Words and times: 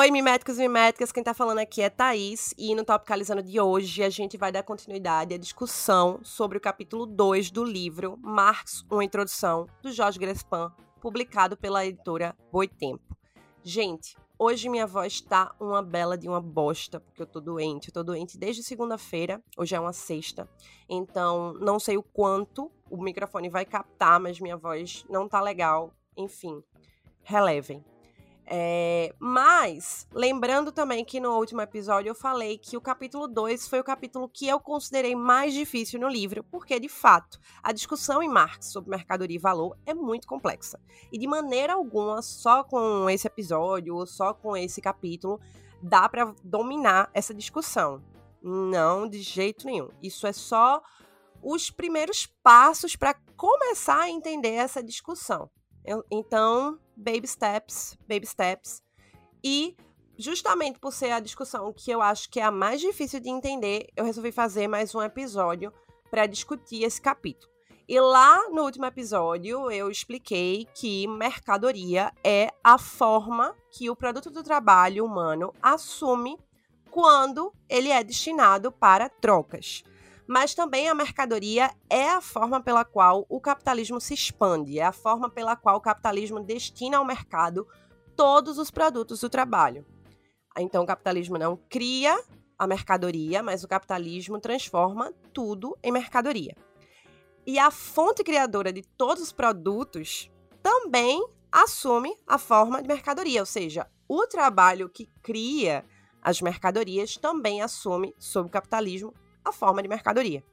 Oi, 0.00 0.12
miméticos 0.12 0.58
e 0.58 0.62
miméticas, 0.62 1.10
quem 1.10 1.24
tá 1.24 1.34
falando 1.34 1.58
aqui 1.58 1.82
é 1.82 1.90
Thaís, 1.90 2.54
e 2.56 2.72
no 2.72 2.84
Topicalizando 2.84 3.42
de 3.42 3.60
hoje 3.60 4.04
a 4.04 4.08
gente 4.08 4.36
vai 4.36 4.52
dar 4.52 4.62
continuidade 4.62 5.34
à 5.34 5.36
discussão 5.36 6.20
sobre 6.22 6.56
o 6.56 6.60
capítulo 6.60 7.04
2 7.04 7.50
do 7.50 7.64
livro 7.64 8.16
Marx, 8.22 8.84
uma 8.88 9.02
introdução, 9.02 9.66
do 9.82 9.90
Jorge 9.90 10.18
Grespan, 10.18 10.72
publicado 11.00 11.56
pela 11.56 11.86
editora 11.86 12.36
Boitempo. 12.52 13.16
Gente, 13.62 14.16
hoje 14.38 14.68
minha 14.68 14.86
voz 14.86 15.20
tá 15.20 15.54
uma 15.60 15.82
bela 15.82 16.16
de 16.16 16.28
uma 16.28 16.40
bosta, 16.40 17.00
porque 17.00 17.22
eu 17.22 17.26
tô 17.26 17.40
doente, 17.40 17.88
eu 17.88 17.94
tô 17.94 18.02
doente 18.02 18.38
desde 18.38 18.62
segunda-feira, 18.62 19.42
hoje 19.56 19.74
é 19.74 19.80
uma 19.80 19.92
sexta, 19.92 20.48
então 20.88 21.54
não 21.54 21.78
sei 21.78 21.96
o 21.96 22.02
quanto 22.02 22.70
o 22.90 23.02
microfone 23.02 23.48
vai 23.48 23.64
captar, 23.64 24.18
mas 24.20 24.40
minha 24.40 24.56
voz 24.56 25.04
não 25.08 25.28
tá 25.28 25.40
legal, 25.40 25.92
enfim, 26.16 26.62
relevem. 27.22 27.84
É, 28.50 29.14
mas, 29.18 30.06
lembrando 30.10 30.72
também 30.72 31.04
que 31.04 31.20
no 31.20 31.36
último 31.36 31.60
episódio 31.60 32.08
eu 32.08 32.14
falei 32.14 32.56
que 32.56 32.78
o 32.78 32.80
capítulo 32.80 33.28
2 33.28 33.68
foi 33.68 33.78
o 33.78 33.84
capítulo 33.84 34.26
que 34.26 34.48
eu 34.48 34.58
considerei 34.58 35.14
mais 35.14 35.52
difícil 35.52 36.00
no 36.00 36.08
livro, 36.08 36.42
porque, 36.44 36.80
de 36.80 36.88
fato, 36.88 37.38
a 37.62 37.72
discussão 37.72 38.22
em 38.22 38.28
Marx 38.28 38.72
sobre 38.72 38.88
mercadoria 38.88 39.36
e 39.36 39.38
valor 39.38 39.76
é 39.84 39.92
muito 39.92 40.26
complexa. 40.26 40.80
E 41.12 41.18
de 41.18 41.26
maneira 41.26 41.74
alguma, 41.74 42.22
só 42.22 42.64
com 42.64 43.10
esse 43.10 43.26
episódio 43.26 43.94
ou 43.94 44.06
só 44.06 44.32
com 44.32 44.56
esse 44.56 44.80
capítulo, 44.80 45.38
dá 45.82 46.08
para 46.08 46.34
dominar 46.42 47.10
essa 47.12 47.34
discussão. 47.34 48.02
Não, 48.42 49.06
de 49.06 49.20
jeito 49.20 49.66
nenhum. 49.66 49.90
Isso 50.02 50.26
é 50.26 50.32
só 50.32 50.82
os 51.42 51.70
primeiros 51.70 52.24
passos 52.42 52.96
para 52.96 53.12
começar 53.36 54.00
a 54.00 54.10
entender 54.10 54.54
essa 54.54 54.82
discussão. 54.82 55.50
Eu, 55.84 56.02
então, 56.10 56.78
baby 56.98 57.28
steps, 57.28 57.96
baby 58.08 58.26
steps. 58.26 58.82
E 59.42 59.76
justamente 60.18 60.80
por 60.80 60.92
ser 60.92 61.12
a 61.12 61.20
discussão 61.20 61.72
que 61.72 61.90
eu 61.90 62.02
acho 62.02 62.28
que 62.28 62.40
é 62.40 62.44
a 62.44 62.50
mais 62.50 62.80
difícil 62.80 63.20
de 63.20 63.30
entender, 63.30 63.86
eu 63.96 64.04
resolvi 64.04 64.32
fazer 64.32 64.66
mais 64.66 64.94
um 64.94 65.02
episódio 65.02 65.72
para 66.10 66.26
discutir 66.26 66.82
esse 66.82 67.00
capítulo. 67.00 67.52
E 67.88 67.98
lá 68.00 68.50
no 68.50 68.64
último 68.64 68.84
episódio 68.84 69.70
eu 69.70 69.90
expliquei 69.90 70.66
que 70.74 71.06
mercadoria 71.06 72.12
é 72.22 72.50
a 72.62 72.76
forma 72.76 73.56
que 73.70 73.88
o 73.88 73.96
produto 73.96 74.28
do 74.28 74.42
trabalho 74.42 75.06
humano 75.06 75.54
assume 75.62 76.36
quando 76.90 77.52
ele 77.68 77.90
é 77.90 78.02
destinado 78.02 78.72
para 78.72 79.08
trocas 79.08 79.84
mas 80.28 80.54
também 80.54 80.90
a 80.90 80.94
mercadoria 80.94 81.74
é 81.88 82.10
a 82.10 82.20
forma 82.20 82.62
pela 82.62 82.84
qual 82.84 83.24
o 83.30 83.40
capitalismo 83.40 83.98
se 83.98 84.12
expande, 84.12 84.78
é 84.78 84.84
a 84.84 84.92
forma 84.92 85.30
pela 85.30 85.56
qual 85.56 85.76
o 85.76 85.80
capitalismo 85.80 86.38
destina 86.38 86.98
ao 86.98 87.04
mercado 87.04 87.66
todos 88.14 88.58
os 88.58 88.70
produtos 88.70 89.20
do 89.20 89.30
trabalho. 89.30 89.86
Então, 90.58 90.82
o 90.82 90.86
capitalismo 90.86 91.38
não 91.38 91.56
cria 91.70 92.22
a 92.58 92.66
mercadoria, 92.66 93.42
mas 93.42 93.64
o 93.64 93.68
capitalismo 93.68 94.38
transforma 94.38 95.14
tudo 95.32 95.78
em 95.82 95.90
mercadoria. 95.90 96.54
E 97.46 97.58
a 97.58 97.70
fonte 97.70 98.22
criadora 98.22 98.70
de 98.70 98.82
todos 98.82 99.22
os 99.22 99.32
produtos 99.32 100.30
também 100.62 101.24
assume 101.50 102.14
a 102.26 102.36
forma 102.36 102.82
de 102.82 102.88
mercadoria, 102.88 103.40
ou 103.40 103.46
seja, 103.46 103.88
o 104.06 104.26
trabalho 104.26 104.90
que 104.90 105.06
cria 105.22 105.86
as 106.20 106.42
mercadorias 106.42 107.16
também 107.16 107.62
assume, 107.62 108.14
sob 108.18 108.48
o 108.48 108.52
capitalismo, 108.52 109.14
a 109.48 109.52
forma 109.52 109.82
de 109.82 109.88
mercadoria. 109.88 110.44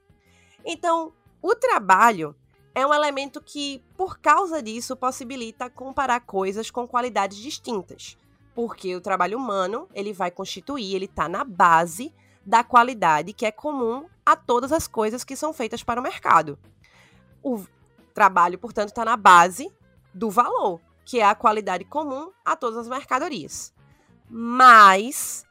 Então, 0.65 1.13
o 1.41 1.53
trabalho 1.53 2.35
é 2.73 2.85
um 2.85 2.93
elemento 2.93 3.41
que, 3.41 3.83
por 3.95 4.19
causa 4.19 4.61
disso, 4.61 4.95
possibilita 4.95 5.69
comparar 5.69 6.19
coisas 6.21 6.69
com 6.69 6.87
qualidades 6.87 7.37
distintas, 7.37 8.17
porque 8.53 8.95
o 8.95 9.01
trabalho 9.01 9.37
humano 9.37 9.87
ele 9.93 10.11
vai 10.11 10.29
constituir, 10.31 10.95
ele 10.95 11.05
está 11.05 11.29
na 11.29 11.43
base 11.43 12.13
da 12.45 12.63
qualidade 12.63 13.33
que 13.33 13.45
é 13.45 13.51
comum 13.51 14.05
a 14.25 14.35
todas 14.35 14.71
as 14.71 14.87
coisas 14.87 15.23
que 15.23 15.35
são 15.35 15.53
feitas 15.53 15.83
para 15.83 15.99
o 15.99 16.03
mercado. 16.03 16.59
O 17.41 17.63
trabalho, 18.13 18.59
portanto, 18.59 18.89
está 18.89 19.05
na 19.05 19.15
base 19.15 19.71
do 20.13 20.29
valor, 20.29 20.81
que 21.05 21.19
é 21.19 21.25
a 21.25 21.35
qualidade 21.35 21.85
comum 21.85 22.31
a 22.43 22.55
todas 22.55 22.77
as 22.77 22.87
mercadorias. 22.87 23.73
Mas 24.29 25.45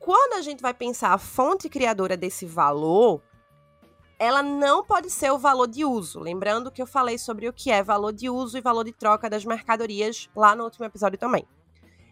quando 0.00 0.32
a 0.32 0.42
gente 0.42 0.62
vai 0.62 0.72
pensar 0.72 1.12
a 1.12 1.18
fonte 1.18 1.68
criadora 1.68 2.16
desse 2.16 2.46
valor, 2.46 3.22
ela 4.18 4.42
não 4.42 4.82
pode 4.82 5.10
ser 5.10 5.30
o 5.30 5.38
valor 5.38 5.68
de 5.68 5.84
uso. 5.84 6.18
Lembrando 6.18 6.70
que 6.70 6.80
eu 6.80 6.86
falei 6.86 7.18
sobre 7.18 7.46
o 7.46 7.52
que 7.52 7.70
é 7.70 7.82
valor 7.82 8.12
de 8.12 8.30
uso 8.30 8.56
e 8.56 8.62
valor 8.62 8.82
de 8.82 8.92
troca 8.92 9.28
das 9.28 9.44
mercadorias 9.44 10.28
lá 10.34 10.56
no 10.56 10.64
último 10.64 10.86
episódio 10.86 11.18
também. 11.18 11.46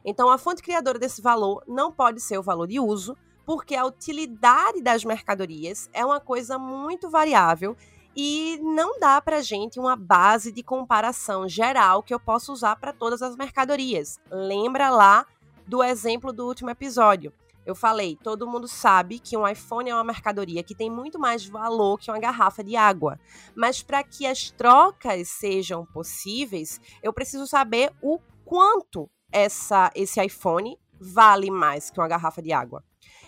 Então, 0.04 0.31
a 0.31 0.38
fonte 0.38 0.62
criadora 0.62 0.98
desse 0.98 1.22
valor 1.22 1.65
não 1.66 1.91
pode 1.91 2.21
ser 2.21 2.38
o 2.38 2.43
valor 2.43 2.66
de 2.66 2.78
uso, 2.78 3.16
porque 3.44 3.75
a 3.75 3.87
utilidade 3.87 4.82
das 4.82 5.03
mercadorias 5.03 5.88
é 5.93 6.04
uma 6.04 6.21
coisa 6.21 6.59
muito 6.59 7.09
variável 7.09 7.75
e 8.15 8.60
não 8.62 8.98
dá 9.00 9.21
para 9.21 9.43
gente 9.43 9.81
uma 9.81 9.97
base 9.97 10.53
de 10.53 10.62
comparação 10.62 11.48
geral 11.48 12.03
que 12.03 12.12
eu 12.12 12.21
possa 12.21 12.53
usar 12.53 12.77
para 12.77 12.93
todas 12.93 13.22
as 13.22 13.34
mercadorias. 13.34 14.21
Lembra 14.31 14.91
lá 14.91 15.27
do 15.66 15.82
exemplo 15.82 16.32
do 16.32 16.47
último 16.47 16.69
episódio. 16.71 17.32
Eu 17.68 17.74
falei, 17.74 18.16
todo 18.22 18.46
mundo 18.46 18.66
sabe 18.66 19.18
que 19.18 19.36
um 19.36 19.46
iPhone 19.46 19.90
é 19.90 19.94
uma 19.94 20.02
mercadoria 20.02 20.62
que 20.62 20.74
tem 20.74 20.88
muito 20.88 21.18
mais 21.18 21.44
valor 21.44 21.98
que 21.98 22.10
uma 22.10 22.18
garrafa 22.18 22.64
de 22.64 22.74
água. 22.76 23.20
Mas 23.54 23.82
para 23.82 24.02
que 24.02 24.26
as 24.26 24.50
trocas 24.50 25.28
sejam 25.28 25.84
possíveis, 25.84 26.80
eu 27.02 27.12
preciso 27.12 27.46
saber 27.46 27.92
o 28.00 28.18
quanto 28.42 29.10
essa, 29.30 29.90
esse 29.94 30.18
iPhone 30.24 30.78
vale 30.98 31.50
mais 31.50 31.90
que 31.90 32.00
uma 32.00 32.08
garrafa 32.08 32.40
de 32.40 32.54
água. 32.54 32.82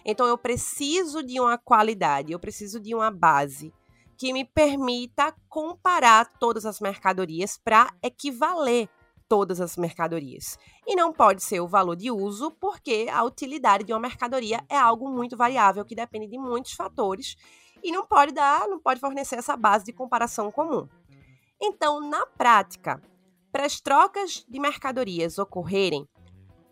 Então 0.07 0.27
eu 0.27 0.39
preciso 0.39 1.23
de 1.23 1.39
uma 1.39 1.59
qualidade, 1.59 2.33
eu 2.33 2.41
preciso 2.41 2.81
de 2.81 2.95
uma 2.95 3.11
base 3.11 3.75
que 4.17 4.33
me 4.33 4.47
permita 4.47 5.35
comparar 5.51 6.25
todas 6.39 6.65
as 6.65 6.81
mercadorias 6.81 7.61
para 7.63 7.93
equivaler 8.03 8.89
todas 9.31 9.61
as 9.61 9.77
mercadorias. 9.77 10.59
E 10.85 10.97
não 10.97 11.13
pode 11.13 11.41
ser 11.45 11.61
o 11.61 11.69
valor 11.69 11.95
de 11.95 12.11
uso, 12.11 12.51
porque 12.61 13.07
a 13.13 13.23
utilidade 13.23 13.85
de 13.85 13.93
uma 13.93 14.01
mercadoria 14.01 14.61
é 14.69 14.77
algo 14.77 15.09
muito 15.09 15.37
variável 15.37 15.85
que 15.85 15.95
depende 15.95 16.27
de 16.27 16.37
muitos 16.37 16.73
fatores 16.73 17.37
e 17.81 17.93
não 17.93 18.05
pode 18.05 18.33
dar, 18.33 18.67
não 18.67 18.81
pode 18.81 18.99
fornecer 18.99 19.37
essa 19.37 19.57
base 19.57 19.85
de 19.85 19.93
comparação 19.93 20.51
comum. 20.51 20.89
Então, 21.63 22.01
na 22.01 22.27
prática, 22.27 23.01
para 23.53 23.65
as 23.65 23.81
trocas 23.81 24.45
de 24.49 24.59
mercadorias 24.59 25.39
ocorrerem, 25.39 26.09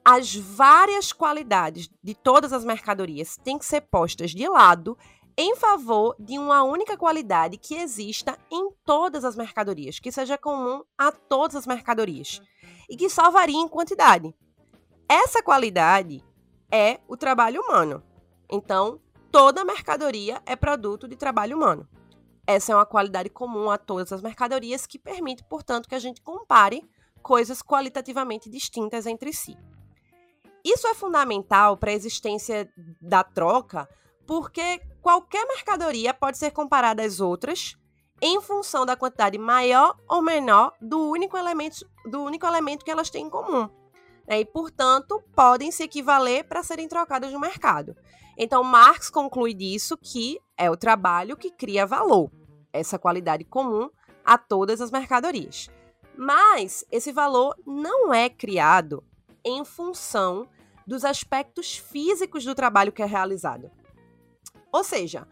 as 0.04 0.34
várias 0.34 1.12
qualidades 1.12 1.88
de 2.02 2.14
todas 2.14 2.52
as 2.52 2.64
mercadorias 2.64 3.36
têm 3.36 3.56
que 3.56 3.66
ser 3.66 3.82
postas 3.82 4.32
de 4.32 4.48
lado 4.48 4.98
em 5.40 5.54
favor 5.54 6.16
de 6.18 6.36
uma 6.36 6.64
única 6.64 6.96
qualidade 6.96 7.56
que 7.56 7.76
exista 7.76 8.36
em 8.50 8.72
todas 8.84 9.24
as 9.24 9.36
mercadorias, 9.36 10.00
que 10.00 10.10
seja 10.10 10.36
comum 10.36 10.82
a 10.98 11.12
todas 11.12 11.54
as 11.54 11.64
mercadorias 11.64 12.42
e 12.90 12.96
que 12.96 13.08
só 13.08 13.30
varie 13.30 13.54
em 13.54 13.68
quantidade. 13.68 14.34
Essa 15.08 15.40
qualidade 15.40 16.24
é 16.72 16.98
o 17.06 17.16
trabalho 17.16 17.62
humano. 17.62 18.02
Então, 18.50 19.00
toda 19.30 19.64
mercadoria 19.64 20.42
é 20.44 20.56
produto 20.56 21.06
de 21.06 21.14
trabalho 21.14 21.56
humano. 21.56 21.88
Essa 22.44 22.72
é 22.72 22.74
uma 22.74 22.86
qualidade 22.86 23.30
comum 23.30 23.70
a 23.70 23.78
todas 23.78 24.12
as 24.12 24.20
mercadorias 24.20 24.86
que 24.86 24.98
permite, 24.98 25.44
portanto, 25.44 25.88
que 25.88 25.94
a 25.94 26.00
gente 26.00 26.20
compare 26.20 26.82
coisas 27.22 27.62
qualitativamente 27.62 28.50
distintas 28.50 29.06
entre 29.06 29.32
si. 29.32 29.56
Isso 30.64 30.88
é 30.88 30.94
fundamental 30.94 31.76
para 31.76 31.92
a 31.92 31.94
existência 31.94 32.68
da 33.00 33.22
troca, 33.22 33.88
porque 34.28 34.78
qualquer 35.00 35.46
mercadoria 35.46 36.12
pode 36.12 36.36
ser 36.36 36.50
comparada 36.50 37.02
às 37.02 37.18
outras 37.18 37.78
em 38.20 38.42
função 38.42 38.84
da 38.84 38.94
quantidade 38.94 39.38
maior 39.38 39.96
ou 40.06 40.20
menor 40.20 40.74
do 40.82 41.08
único 41.08 41.34
elemento, 41.34 41.88
do 42.04 42.22
único 42.22 42.46
elemento 42.46 42.84
que 42.84 42.90
elas 42.90 43.08
têm 43.08 43.24
em 43.24 43.30
comum. 43.30 43.70
Né? 44.26 44.40
E, 44.40 44.44
portanto, 44.44 45.22
podem 45.34 45.70
se 45.70 45.82
equivaler 45.82 46.44
para 46.44 46.62
serem 46.62 46.86
trocadas 46.86 47.32
no 47.32 47.40
mercado. 47.40 47.96
Então, 48.36 48.62
Marx 48.62 49.08
conclui 49.08 49.54
disso 49.54 49.96
que 49.96 50.38
é 50.58 50.70
o 50.70 50.76
trabalho 50.76 51.34
que 51.34 51.50
cria 51.50 51.86
valor, 51.86 52.30
essa 52.70 52.98
qualidade 52.98 53.44
comum 53.44 53.88
a 54.22 54.36
todas 54.36 54.82
as 54.82 54.90
mercadorias. 54.90 55.70
Mas 56.14 56.84
esse 56.92 57.12
valor 57.12 57.56
não 57.66 58.12
é 58.12 58.28
criado 58.28 59.02
em 59.42 59.64
função 59.64 60.46
dos 60.86 61.02
aspectos 61.02 61.78
físicos 61.78 62.44
do 62.44 62.54
trabalho 62.54 62.92
que 62.92 63.02
é 63.02 63.06
realizado. 63.06 63.70
Ou 64.72 64.84
seja, 64.84 65.26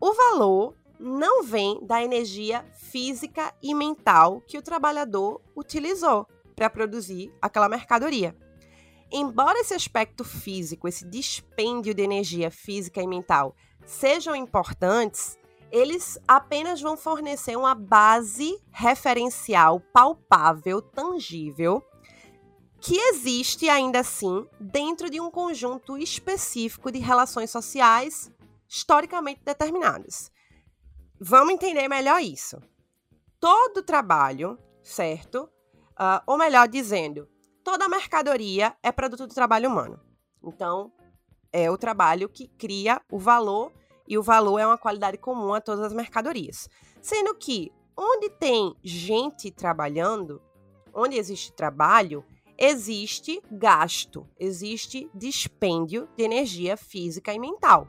o 0.00 0.12
valor 0.12 0.74
não 0.98 1.44
vem 1.44 1.84
da 1.86 2.02
energia 2.02 2.64
física 2.72 3.54
e 3.62 3.74
mental 3.74 4.40
que 4.46 4.58
o 4.58 4.62
trabalhador 4.62 5.40
utilizou 5.56 6.26
para 6.56 6.68
produzir 6.68 7.32
aquela 7.40 7.68
mercadoria. 7.68 8.36
Embora 9.10 9.60
esse 9.60 9.72
aspecto 9.72 10.24
físico, 10.24 10.88
esse 10.88 11.04
dispêndio 11.08 11.94
de 11.94 12.02
energia 12.02 12.50
física 12.50 13.00
e 13.00 13.06
mental 13.06 13.54
sejam 13.86 14.34
importantes, 14.34 15.38
eles 15.70 16.18
apenas 16.26 16.80
vão 16.80 16.96
fornecer 16.96 17.56
uma 17.56 17.74
base 17.74 18.58
referencial 18.70 19.80
palpável, 19.92 20.82
tangível, 20.82 21.82
que 22.80 22.96
existe 22.96 23.68
ainda 23.68 24.00
assim 24.00 24.46
dentro 24.60 25.10
de 25.10 25.20
um 25.20 25.30
conjunto 25.30 25.96
específico 25.96 26.92
de 26.92 26.98
relações 26.98 27.50
sociais 27.50 28.30
historicamente 28.68 29.42
determinadas. 29.44 30.30
Vamos 31.20 31.54
entender 31.54 31.88
melhor 31.88 32.20
isso. 32.20 32.60
Todo 33.40 33.82
trabalho, 33.82 34.58
certo? 34.82 35.50
Uh, 35.98 36.22
ou 36.26 36.38
melhor 36.38 36.68
dizendo, 36.68 37.28
toda 37.64 37.88
mercadoria 37.88 38.76
é 38.82 38.92
produto 38.92 39.26
do 39.26 39.34
trabalho 39.34 39.68
humano. 39.68 40.00
Então, 40.44 40.92
é 41.52 41.70
o 41.70 41.78
trabalho 41.78 42.28
que 42.28 42.46
cria 42.46 43.00
o 43.10 43.18
valor 43.18 43.72
e 44.06 44.16
o 44.16 44.22
valor 44.22 44.58
é 44.58 44.66
uma 44.66 44.78
qualidade 44.78 45.18
comum 45.18 45.52
a 45.52 45.60
todas 45.60 45.86
as 45.86 45.92
mercadorias. 45.92 46.68
Sendo 47.02 47.34
que 47.34 47.72
onde 47.96 48.30
tem 48.30 48.74
gente 48.82 49.50
trabalhando, 49.50 50.40
onde 50.94 51.16
existe 51.16 51.52
trabalho, 51.52 52.24
existe 52.56 53.42
gasto, 53.50 54.28
existe 54.38 55.10
dispêndio 55.14 56.08
de 56.16 56.22
energia 56.22 56.76
física 56.76 57.32
e 57.32 57.38
mental. 57.38 57.88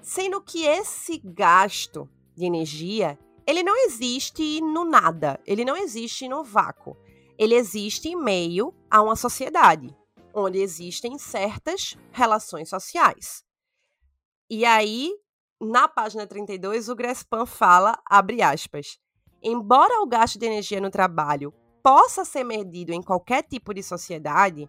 Sendo 0.00 0.40
que 0.40 0.64
esse 0.64 1.20
gasto 1.24 2.08
de 2.34 2.44
energia, 2.44 3.18
ele 3.46 3.62
não 3.62 3.76
existe 3.76 4.60
no 4.60 4.84
nada, 4.84 5.40
ele 5.46 5.64
não 5.64 5.76
existe 5.76 6.28
no 6.28 6.44
vácuo. 6.44 6.96
Ele 7.36 7.54
existe 7.54 8.08
em 8.08 8.16
meio 8.16 8.74
a 8.90 9.02
uma 9.02 9.16
sociedade, 9.16 9.94
onde 10.34 10.58
existem 10.58 11.18
certas 11.18 11.96
relações 12.12 12.68
sociais. 12.68 13.44
E 14.50 14.64
aí, 14.64 15.12
na 15.60 15.86
página 15.88 16.26
32, 16.26 16.88
o 16.88 16.94
Grespan 16.94 17.46
fala, 17.46 17.98
abre 18.08 18.42
aspas, 18.42 18.98
embora 19.42 20.00
o 20.00 20.06
gasto 20.06 20.38
de 20.38 20.46
energia 20.46 20.80
no 20.80 20.90
trabalho 20.90 21.52
possa 21.82 22.24
ser 22.24 22.44
medido 22.44 22.92
em 22.92 23.02
qualquer 23.02 23.42
tipo 23.42 23.72
de 23.72 23.82
sociedade, 23.82 24.68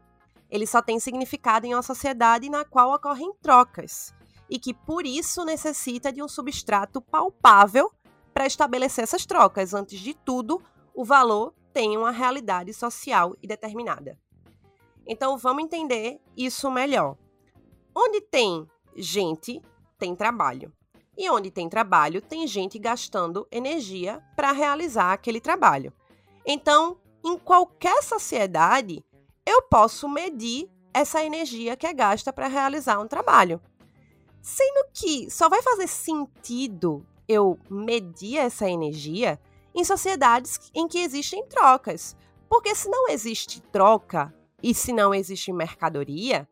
ele 0.49 0.65
só 0.67 0.81
tem 0.81 0.99
significado 0.99 1.65
em 1.65 1.73
uma 1.73 1.83
sociedade 1.83 2.49
na 2.49 2.65
qual 2.65 2.93
ocorrem 2.93 3.33
trocas 3.41 4.13
e 4.49 4.57
que 4.57 4.73
por 4.73 5.05
isso 5.05 5.45
necessita 5.45 6.11
de 6.11 6.23
um 6.23 6.27
substrato 6.27 7.01
palpável 7.01 7.91
para 8.33 8.47
estabelecer 8.47 9.03
essas 9.03 9.25
trocas. 9.25 9.73
Antes 9.73 9.99
de 9.99 10.13
tudo, 10.13 10.61
o 10.93 11.03
valor 11.05 11.53
tem 11.73 11.95
uma 11.97 12.11
realidade 12.11 12.73
social 12.73 13.35
e 13.41 13.47
determinada. 13.47 14.17
Então 15.05 15.37
vamos 15.37 15.63
entender 15.63 16.19
isso 16.35 16.69
melhor. 16.71 17.17
Onde 17.95 18.21
tem 18.21 18.67
gente, 18.95 19.61
tem 19.97 20.15
trabalho. 20.15 20.73
E 21.17 21.29
onde 21.29 21.51
tem 21.51 21.67
trabalho, 21.67 22.21
tem 22.21 22.47
gente 22.47 22.79
gastando 22.79 23.47
energia 23.51 24.23
para 24.35 24.51
realizar 24.51 25.11
aquele 25.11 25.41
trabalho. 25.41 25.91
Então, 26.45 26.97
em 27.23 27.37
qualquer 27.37 28.01
sociedade, 28.01 29.03
eu 29.45 29.61
posso 29.63 30.07
medir 30.07 30.69
essa 30.93 31.23
energia 31.23 31.75
que 31.75 31.85
é 31.85 31.93
gasta 31.93 32.31
para 32.31 32.47
realizar 32.47 32.99
um 32.99 33.07
trabalho. 33.07 33.61
Sendo 34.49 34.89
que 34.91 35.29
só 35.29 35.47
vai 35.47 35.61
fazer 35.61 35.85
sentido 35.85 37.05
eu 37.27 37.59
medir 37.69 38.37
essa 38.37 38.67
energia 38.67 39.39
em 39.75 39.83
sociedades 39.83 40.71
em 40.73 40.87
que 40.87 40.97
existem 40.97 41.45
trocas. 41.45 42.17
Porque 42.49 42.73
se 42.73 42.89
não 42.89 43.07
existe 43.09 43.61
troca 43.61 44.33
e 44.63 44.73
se 44.73 44.91
não 44.91 45.13
existe 45.13 45.53
mercadoria, 45.53 46.49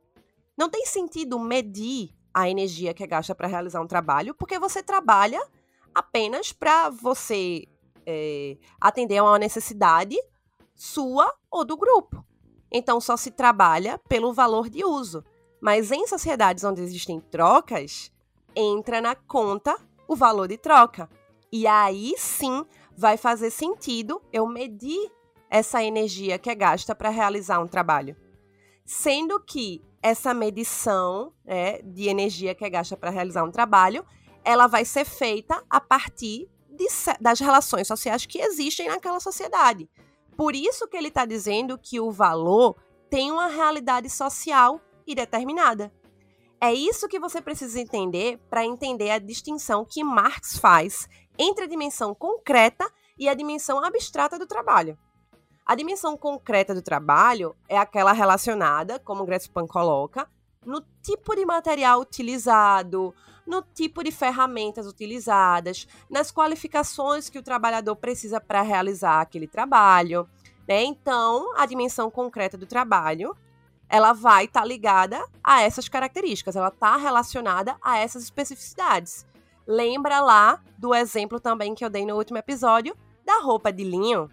não 0.55 0.69
tem 0.69 0.85
sentido 0.85 1.39
medir 1.39 2.13
a 2.31 2.47
energia 2.47 2.93
que 2.93 3.03
é 3.03 3.07
gasta 3.07 3.33
para 3.33 3.47
realizar 3.47 3.81
um 3.81 3.87
trabalho, 3.87 4.35
porque 4.35 4.59
você 4.59 4.83
trabalha 4.83 5.43
apenas 5.93 6.51
para 6.51 6.91
você 6.91 7.67
é, 8.05 8.57
atender 8.79 9.17
a 9.17 9.23
uma 9.23 9.39
necessidade 9.39 10.15
sua 10.75 11.33
ou 11.49 11.65
do 11.65 11.75
grupo. 11.75 12.23
Então 12.71 13.01
só 13.01 13.17
se 13.17 13.31
trabalha 13.31 13.97
pelo 14.07 14.31
valor 14.31 14.69
de 14.69 14.85
uso. 14.85 15.25
Mas 15.61 15.91
em 15.91 16.05
sociedades 16.07 16.63
onde 16.63 16.81
existem 16.81 17.19
trocas, 17.19 18.11
entra 18.55 19.01
na 19.01 19.15
conta 19.15 19.75
o 20.07 20.15
valor 20.15 20.47
de 20.47 20.57
troca. 20.57 21.09
E 21.51 21.65
aí 21.65 22.13
sim 22.17 22.65
vai 22.95 23.17
fazer 23.17 23.51
sentido 23.51 24.21
eu 24.31 24.47
medir 24.47 25.11
essa 25.49 25.83
energia 25.83 26.37
que 26.37 26.49
é 26.49 26.55
gasta 26.55 26.95
para 26.95 27.09
realizar 27.09 27.59
um 27.59 27.67
trabalho. 27.67 28.15
Sendo 28.85 29.39
que 29.39 29.83
essa 30.01 30.33
medição 30.33 31.33
né, 31.45 31.81
de 31.81 32.07
energia 32.07 32.55
que 32.55 32.65
é 32.65 32.69
gasta 32.69 32.95
para 32.95 33.09
realizar 33.09 33.43
um 33.43 33.51
trabalho, 33.51 34.05
ela 34.43 34.67
vai 34.67 34.85
ser 34.85 35.05
feita 35.05 35.63
a 35.69 35.79
partir 35.79 36.49
de, 36.69 36.85
das 37.19 37.39
relações 37.39 37.87
sociais 37.87 38.25
que 38.25 38.39
existem 38.39 38.87
naquela 38.87 39.19
sociedade. 39.19 39.89
Por 40.35 40.55
isso 40.55 40.87
que 40.87 40.95
ele 40.95 41.07
está 41.07 41.25
dizendo 41.25 41.77
que 41.77 41.99
o 41.99 42.11
valor 42.11 42.75
tem 43.09 43.31
uma 43.31 43.47
realidade 43.47 44.09
social 44.09 44.79
e 45.07 45.15
determinada. 45.15 45.91
É 46.59 46.73
isso 46.73 47.07
que 47.07 47.19
você 47.19 47.41
precisa 47.41 47.79
entender 47.79 48.39
para 48.49 48.65
entender 48.65 49.11
a 49.11 49.19
distinção 49.19 49.85
que 49.85 50.03
Marx 50.03 50.57
faz 50.57 51.07
entre 51.37 51.63
a 51.63 51.67
dimensão 51.67 52.13
concreta 52.13 52.91
e 53.17 53.29
a 53.29 53.33
dimensão 53.33 53.83
abstrata 53.83 54.37
do 54.37 54.45
trabalho. 54.45 54.97
A 55.65 55.75
dimensão 55.75 56.17
concreta 56.17 56.73
do 56.73 56.81
trabalho 56.81 57.55
é 57.69 57.77
aquela 57.77 58.11
relacionada, 58.11 58.99
como 58.99 59.25
Gretspan 59.25 59.67
coloca, 59.67 60.27
no 60.65 60.81
tipo 61.01 61.35
de 61.35 61.45
material 61.45 62.01
utilizado, 62.01 63.13
no 63.45 63.61
tipo 63.61 64.03
de 64.03 64.11
ferramentas 64.11 64.87
utilizadas, 64.87 65.87
nas 66.09 66.31
qualificações 66.31 67.29
que 67.29 67.39
o 67.39 67.43
trabalhador 67.43 67.95
precisa 67.95 68.41
para 68.41 68.61
realizar 68.61 69.21
aquele 69.21 69.47
trabalho. 69.47 70.27
Né? 70.67 70.83
Então, 70.83 71.53
a 71.55 71.65
dimensão 71.65 72.11
concreta 72.11 72.57
do 72.57 72.65
trabalho 72.65 73.35
ela 73.89 74.13
vai 74.13 74.45
estar 74.45 74.61
tá 74.61 74.65
ligada 74.65 75.25
a 75.43 75.61
essas 75.61 75.87
características, 75.87 76.55
ela 76.55 76.67
está 76.67 76.97
relacionada 76.97 77.77
a 77.81 77.97
essas 77.97 78.23
especificidades. 78.23 79.25
Lembra 79.65 80.21
lá 80.21 80.61
do 80.77 80.93
exemplo 80.93 81.39
também 81.39 81.75
que 81.75 81.83
eu 81.83 81.89
dei 81.89 82.05
no 82.05 82.15
último 82.15 82.37
episódio 82.37 82.95
da 83.25 83.39
roupa 83.41 83.71
de 83.71 83.83
linho. 83.83 84.29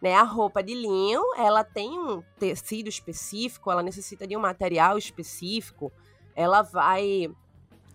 Né? 0.00 0.14
A 0.14 0.22
roupa 0.22 0.62
de 0.62 0.74
linho, 0.74 1.20
ela 1.36 1.62
tem 1.62 1.98
um 1.98 2.22
tecido 2.38 2.88
específico, 2.88 3.70
ela 3.70 3.82
necessita 3.82 4.26
de 4.26 4.36
um 4.36 4.40
material 4.40 4.96
específico, 4.96 5.92
ela 6.34 6.62
vai 6.62 7.30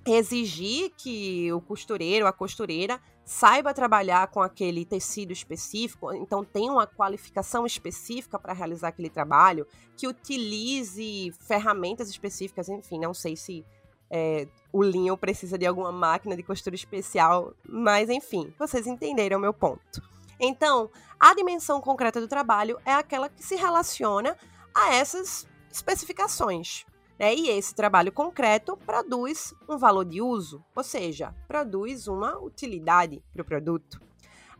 exigir 0.05 0.91
que 0.95 1.51
o 1.51 1.59
costureiro, 1.59 2.27
a 2.27 2.31
costureira, 2.31 3.01
saiba 3.25 3.74
trabalhar 3.74 4.27
com 4.27 4.41
aquele 4.41 4.86
tecido 4.86 5.34
específico, 5.34 6.13
então 6.13 6.44
tem 6.44 6.70
uma 6.70 6.86
qualificação 6.86 7.65
específica 7.65 8.38
para 8.38 8.53
realizar 8.53 8.89
aquele 8.89 9.10
trabalho, 9.10 9.65
que 9.98 10.08
utilize 10.08 11.34
ferramentas 11.41 12.08
específicas, 12.08 12.70
enfim, 12.70 13.00
não 13.00 13.13
sei 13.13 13.36
se 13.36 13.65
é, 14.12 14.48
o 14.72 14.84
linho 14.84 15.17
precisa 15.17 15.58
de 15.58 15.65
alguma 15.65 15.91
máquina 15.91 16.36
de 16.36 16.44
costura 16.44 16.75
especial, 16.75 17.53
mas 17.67 18.10
enfim, 18.10 18.53
vocês 18.60 18.86
entenderam 18.86 19.38
o 19.38 19.41
meu 19.41 19.53
ponto. 19.53 20.03
Então, 20.39 20.91
a 21.20 21.34
dimensão 21.34 21.82
concreta 21.82 22.22
do 22.22 22.27
trabalho 22.27 22.79
é 22.86 22.94
aquela 22.94 23.27
que 23.27 23.44
se 23.44 23.55
relaciona 23.55 24.38
a 24.74 24.94
essas 24.94 25.48
especificações. 25.72 26.86
Né? 27.17 27.36
E 27.36 27.50
esse 27.50 27.74
trabalho 27.74 28.12
concreto 28.12 28.77
produz 28.77 29.53
um 29.67 29.77
valor 29.77 30.05
de 30.05 30.22
uso, 30.22 30.63
ou 30.75 30.84
seja, 30.84 31.34
produz 31.48 32.07
uma 32.07 32.38
utilidade 32.38 33.24
para 33.34 33.41
o 33.41 33.45
produto. 33.45 34.00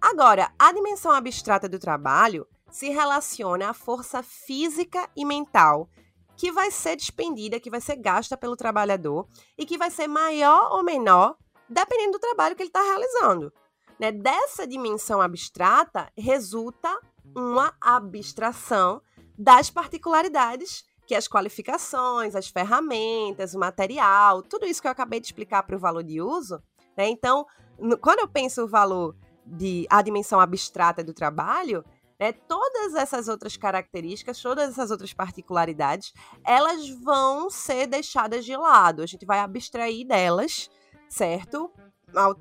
Agora, 0.02 0.52
a 0.58 0.72
dimensão 0.72 1.12
abstrata 1.12 1.68
do 1.68 1.80
trabalho 1.80 2.48
se 2.70 2.90
relaciona 2.90 3.70
à 3.70 3.74
força 3.74 4.22
física 4.22 5.10
e 5.16 5.26
mental 5.26 5.90
que 6.36 6.52
vai 6.52 6.70
ser 6.70 6.98
despendida, 6.98 7.60
que 7.60 7.70
vai 7.70 7.80
ser 7.80 7.96
gasta 7.96 8.36
pelo 8.36 8.58
trabalhador 8.58 9.28
e 9.58 9.66
que 9.66 9.78
vai 9.78 9.90
ser 9.90 10.08
maior 10.08 10.72
ou 10.74 10.84
menor 10.84 11.38
dependendo 11.70 12.14
do 12.14 12.20
trabalho 12.20 12.56
que 12.56 12.62
ele 12.62 12.70
está 12.70 12.82
realizando. 12.82 13.52
Né? 14.00 14.12
Dessa 14.12 14.68
dimensão 14.68 15.22
abstrata 15.22 16.12
resulta 16.18 17.00
uma 17.36 17.74
abstração 17.82 19.02
das 19.38 19.70
particularidades 19.70 20.86
que 21.06 21.16
as 21.16 21.28
qualificações, 21.28 22.36
as 22.36 22.48
ferramentas, 22.48 23.54
o 23.54 23.60
material, 23.60 24.42
tudo 24.42 24.66
isso 24.66 24.82
que 24.82 24.88
eu 24.88 24.92
acabei 24.92 25.20
de 25.20 25.28
explicar 25.28 25.64
para 25.64 25.76
o 25.76 25.80
valor 25.80 26.04
de 26.04 26.22
uso, 26.22 26.62
né? 26.98 27.08
Então, 27.08 27.46
no, 27.80 27.98
quando 27.98 28.20
eu 28.20 28.28
penso 28.28 28.64
o 28.64 28.68
valor 28.68 29.16
de 29.46 29.86
a 29.90 30.02
dimensão 30.02 30.40
abstrata 30.40 31.04
do 31.04 31.14
trabalho, 31.14 31.84
né, 32.20 32.32
todas 32.32 32.96
essas 32.96 33.28
outras 33.28 33.58
características, 33.58 34.42
todas 34.42 34.70
essas 34.70 34.90
outras 34.90 35.14
particularidades, 35.14 36.14
elas 36.46 36.90
vão 36.90 37.50
ser 37.50 37.88
deixadas 37.88 38.46
de 38.46 38.56
lado. 38.56 39.02
A 39.02 39.06
gente 39.06 39.26
vai 39.26 39.40
abstrair 39.40 40.08
delas, 40.08 40.70
certo? 41.10 41.70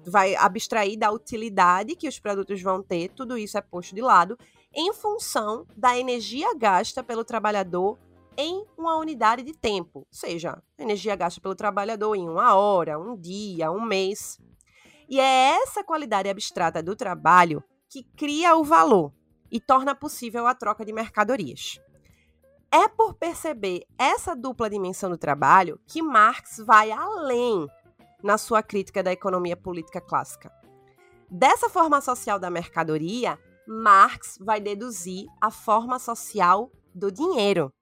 Vai 0.07 0.37
abstrair 0.37 0.97
da 0.97 1.11
utilidade 1.11 1.97
que 1.97 2.09
os 2.09 2.21
produtos 2.21 2.63
vão 2.63 2.83
ter, 2.83 3.11
tudo 3.11 3.37
isso 3.37 3.59
é 3.59 3.61
posto 3.61 3.95
de 3.95 4.01
lado 4.01 4.39
em 4.75 4.93
função 4.93 5.67
da 5.77 5.97
energia 5.97 6.53
gasta 6.55 7.03
pelo 7.03 7.25
trabalhador 7.25 7.97
em 8.37 8.65
uma 8.77 8.97
unidade 8.97 9.43
de 9.43 9.53
tempo, 9.53 10.07
seja, 10.11 10.63
energia 10.79 11.17
gasta 11.17 11.41
pelo 11.41 11.55
trabalhador 11.55 12.15
em 12.15 12.29
uma 12.29 12.55
hora, 12.55 12.99
um 12.99 13.17
dia, 13.17 13.71
um 13.71 13.81
mês. 13.81 14.39
E 15.09 15.21
é 15.21 15.57
essa 15.63 15.85
qualidade 15.85 16.29
abstrata 16.29 16.83
do 16.83 16.97
trabalho 16.97 17.63
que 17.89 18.03
cria 18.17 18.57
o 18.57 18.65
valor 18.65 19.13
e 19.51 19.61
torna 19.61 19.95
possível 19.95 20.47
a 20.47 20.55
troca 20.55 20.85
de 20.85 20.93
mercadorias. 20.93 21.79
É 22.73 22.89
por 22.89 23.15
perceber 23.15 23.87
essa 23.97 24.35
dupla 24.35 24.69
dimensão 24.69 25.09
do 25.09 25.17
trabalho 25.17 25.79
que 25.87 26.03
Marx 26.03 26.59
vai 26.59 26.91
além 26.91 27.69
na 28.23 28.37
sua 28.37 28.63
crítica 28.63 29.03
da 29.03 29.13
economia 29.13 29.57
política 29.57 30.01
clássica. 30.01 30.51
Dessa 31.31 31.69
forma 31.69 32.01
social 32.01 32.39
da 32.39 32.51
mercadoria, 32.51 33.39
Marx 33.67 34.39
vai 34.41 34.61
deduzir 34.61 35.27
a 35.41 35.51
forma 35.51 35.99
social 35.99 36.71
do 36.95 37.13
dinheiro. 37.13 37.73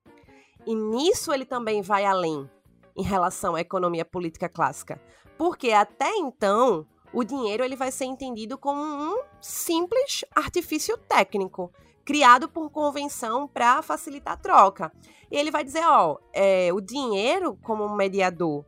E 0.66 0.74
nisso 0.74 1.32
ele 1.32 1.44
também 1.44 1.82
vai 1.82 2.04
além 2.04 2.48
em 2.96 3.02
relação 3.02 3.54
à 3.54 3.60
economia 3.60 4.04
política 4.04 4.48
clássica, 4.48 5.00
porque 5.36 5.72
até 5.72 6.14
então 6.16 6.86
o 7.12 7.24
dinheiro 7.24 7.64
ele 7.64 7.76
vai 7.76 7.90
ser 7.90 8.04
entendido 8.04 8.56
como 8.56 8.82
um 8.82 9.22
simples 9.40 10.24
artifício 10.34 10.96
técnico 10.96 11.70
criado 12.04 12.48
por 12.48 12.70
convenção 12.70 13.46
para 13.46 13.82
facilitar 13.82 14.34
a 14.34 14.36
troca. 14.36 14.92
E 15.30 15.36
ele 15.36 15.50
vai 15.50 15.64
dizer, 15.64 15.84
ó, 15.84 16.18
é, 16.32 16.72
o 16.72 16.80
dinheiro 16.80 17.56
como 17.62 17.88
mediador 17.94 18.64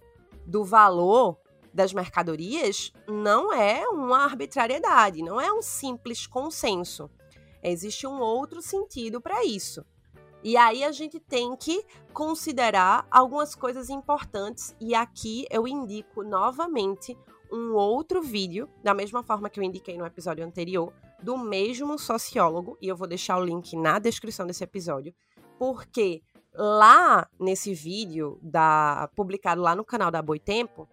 do 0.47 0.65
valor 0.65 1.39
das 1.73 1.93
mercadorias 1.93 2.93
não 3.09 3.53
é 3.53 3.87
uma 3.89 4.25
arbitrariedade, 4.25 5.23
não 5.23 5.41
é 5.41 5.53
um 5.53 5.61
simples 5.61 6.27
consenso. 6.27 7.11
Existe 7.63 8.07
um 8.07 8.21
outro 8.21 8.63
sentido 8.63 9.21
para 9.21 9.45
isso. 9.45 9.85
E 10.45 10.59
aí 10.59 10.85
a 10.85 10.93
gente 10.93 11.19
tem 11.19 11.57
que 11.57 11.83
considerar 12.13 13.07
algumas 13.11 13.55
coisas 13.55 13.89
importantes 13.89 14.77
e 14.79 14.95
aqui 14.95 15.47
eu 15.51 15.67
indico 15.67 16.23
novamente 16.23 17.17
um 17.51 17.73
outro 17.73 18.21
vídeo, 18.21 18.69
da 18.83 18.93
mesma 18.93 19.23
forma 19.23 19.49
que 19.49 19.59
eu 19.59 19.65
indiquei 19.65 19.97
no 19.97 20.05
episódio 20.05 20.45
anterior, 20.45 20.93
do 21.23 21.39
mesmo 21.39 21.99
sociólogo, 21.99 22.77
e 22.83 22.89
eu 22.89 22.97
vou 22.97 23.09
deixar 23.09 23.39
o 23.39 23.45
link 23.45 23.75
na 23.75 23.99
descrição 23.99 24.47
desse 24.47 24.63
episódio, 24.63 25.15
porque 25.59 26.23
lá 26.53 27.27
nesse 27.41 27.73
vídeo 27.73 28.39
da 28.43 29.09
publicado 29.17 29.63
lá 29.63 29.75
no 29.75 29.85
canal 29.85 30.11
da 30.11 30.21
Boitempo, 30.21 30.87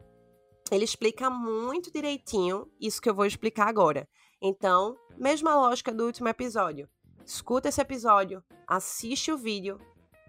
ele 0.72 0.86
explica 0.86 1.29
muito 1.29 1.91
direitinho 1.91 2.72
isso 2.79 3.01
que 3.01 3.10
eu 3.10 3.15
vou 3.15 3.25
explicar 3.25 3.67
agora. 3.67 4.08
Então, 4.41 4.96
mesma 5.17 5.55
lógica 5.55 5.93
do 5.93 6.05
último 6.05 6.29
episódio. 6.29 6.88
Escuta 7.34 7.70
esse 7.70 7.80
episódio, 7.80 8.44
assiste 8.68 9.32
o 9.32 9.38
vídeo, 9.38 9.80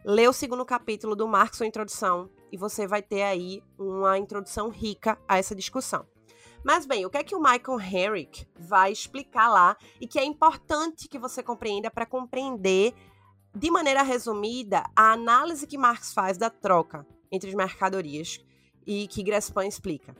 lê 0.04 0.28
o 0.28 0.32
segundo 0.32 0.64
capítulo 0.64 1.16
do 1.16 1.26
Marx 1.26 1.60
ou 1.60 1.66
Introdução 1.66 2.30
e 2.52 2.56
você 2.56 2.86
vai 2.86 3.02
ter 3.02 3.22
aí 3.22 3.60
uma 3.76 4.16
introdução 4.16 4.68
rica 4.68 5.18
a 5.26 5.36
essa 5.36 5.52
discussão. 5.52 6.06
Mas 6.64 6.86
bem, 6.86 7.04
o 7.04 7.10
que 7.10 7.18
é 7.18 7.24
que 7.24 7.34
o 7.34 7.42
Michael 7.42 7.80
Herrick 7.80 8.46
vai 8.56 8.92
explicar 8.92 9.48
lá 9.48 9.76
e 10.00 10.06
que 10.06 10.16
é 10.16 10.24
importante 10.24 11.08
que 11.08 11.18
você 11.18 11.42
compreenda 11.42 11.90
para 11.90 12.06
compreender 12.06 12.94
de 13.52 13.68
maneira 13.68 14.04
resumida 14.04 14.84
a 14.94 15.10
análise 15.10 15.66
que 15.66 15.76
Marx 15.76 16.14
faz 16.14 16.38
da 16.38 16.50
troca 16.50 17.04
entre 17.32 17.50
as 17.50 17.56
mercadorias 17.56 18.38
e 18.86 19.08
que 19.08 19.24
Grespan 19.24 19.66
explica. 19.66 20.14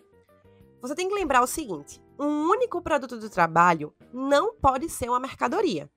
Você 0.80 0.96
tem 0.96 1.08
que 1.08 1.14
lembrar 1.14 1.42
o 1.42 1.46
seguinte: 1.46 2.02
um 2.18 2.50
único 2.50 2.82
produto 2.82 3.20
do 3.20 3.30
trabalho 3.30 3.94
não 4.12 4.56
pode 4.56 4.88
ser 4.88 5.08
uma 5.08 5.20
mercadoria. 5.20 5.88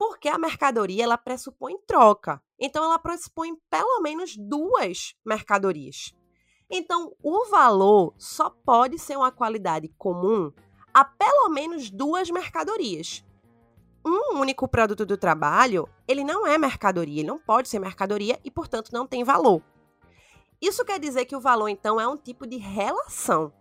Porque 0.00 0.30
a 0.30 0.38
mercadoria 0.38 1.04
ela 1.04 1.18
pressupõe 1.18 1.76
troca. 1.86 2.42
Então 2.58 2.82
ela 2.82 2.98
pressupõe 2.98 3.54
pelo 3.68 4.00
menos 4.00 4.34
duas 4.34 5.14
mercadorias. 5.22 6.14
Então, 6.70 7.14
o 7.22 7.50
valor 7.50 8.14
só 8.16 8.48
pode 8.48 8.98
ser 8.98 9.18
uma 9.18 9.30
qualidade 9.30 9.88
comum 9.98 10.50
a 10.94 11.04
pelo 11.04 11.50
menos 11.50 11.90
duas 11.90 12.30
mercadorias. 12.30 13.22
Um 14.02 14.38
único 14.38 14.66
produto 14.66 15.04
do 15.04 15.18
trabalho, 15.18 15.86
ele 16.08 16.24
não 16.24 16.46
é 16.46 16.56
mercadoria, 16.56 17.20
ele 17.20 17.28
não 17.28 17.38
pode 17.38 17.68
ser 17.68 17.78
mercadoria 17.78 18.40
e, 18.42 18.50
portanto, 18.50 18.92
não 18.92 19.06
tem 19.06 19.22
valor. 19.22 19.62
Isso 20.62 20.82
quer 20.82 20.98
dizer 20.98 21.26
que 21.26 21.36
o 21.36 21.40
valor, 21.40 21.68
então, 21.68 22.00
é 22.00 22.08
um 22.08 22.16
tipo 22.16 22.46
de 22.46 22.56
relação, 22.56 23.52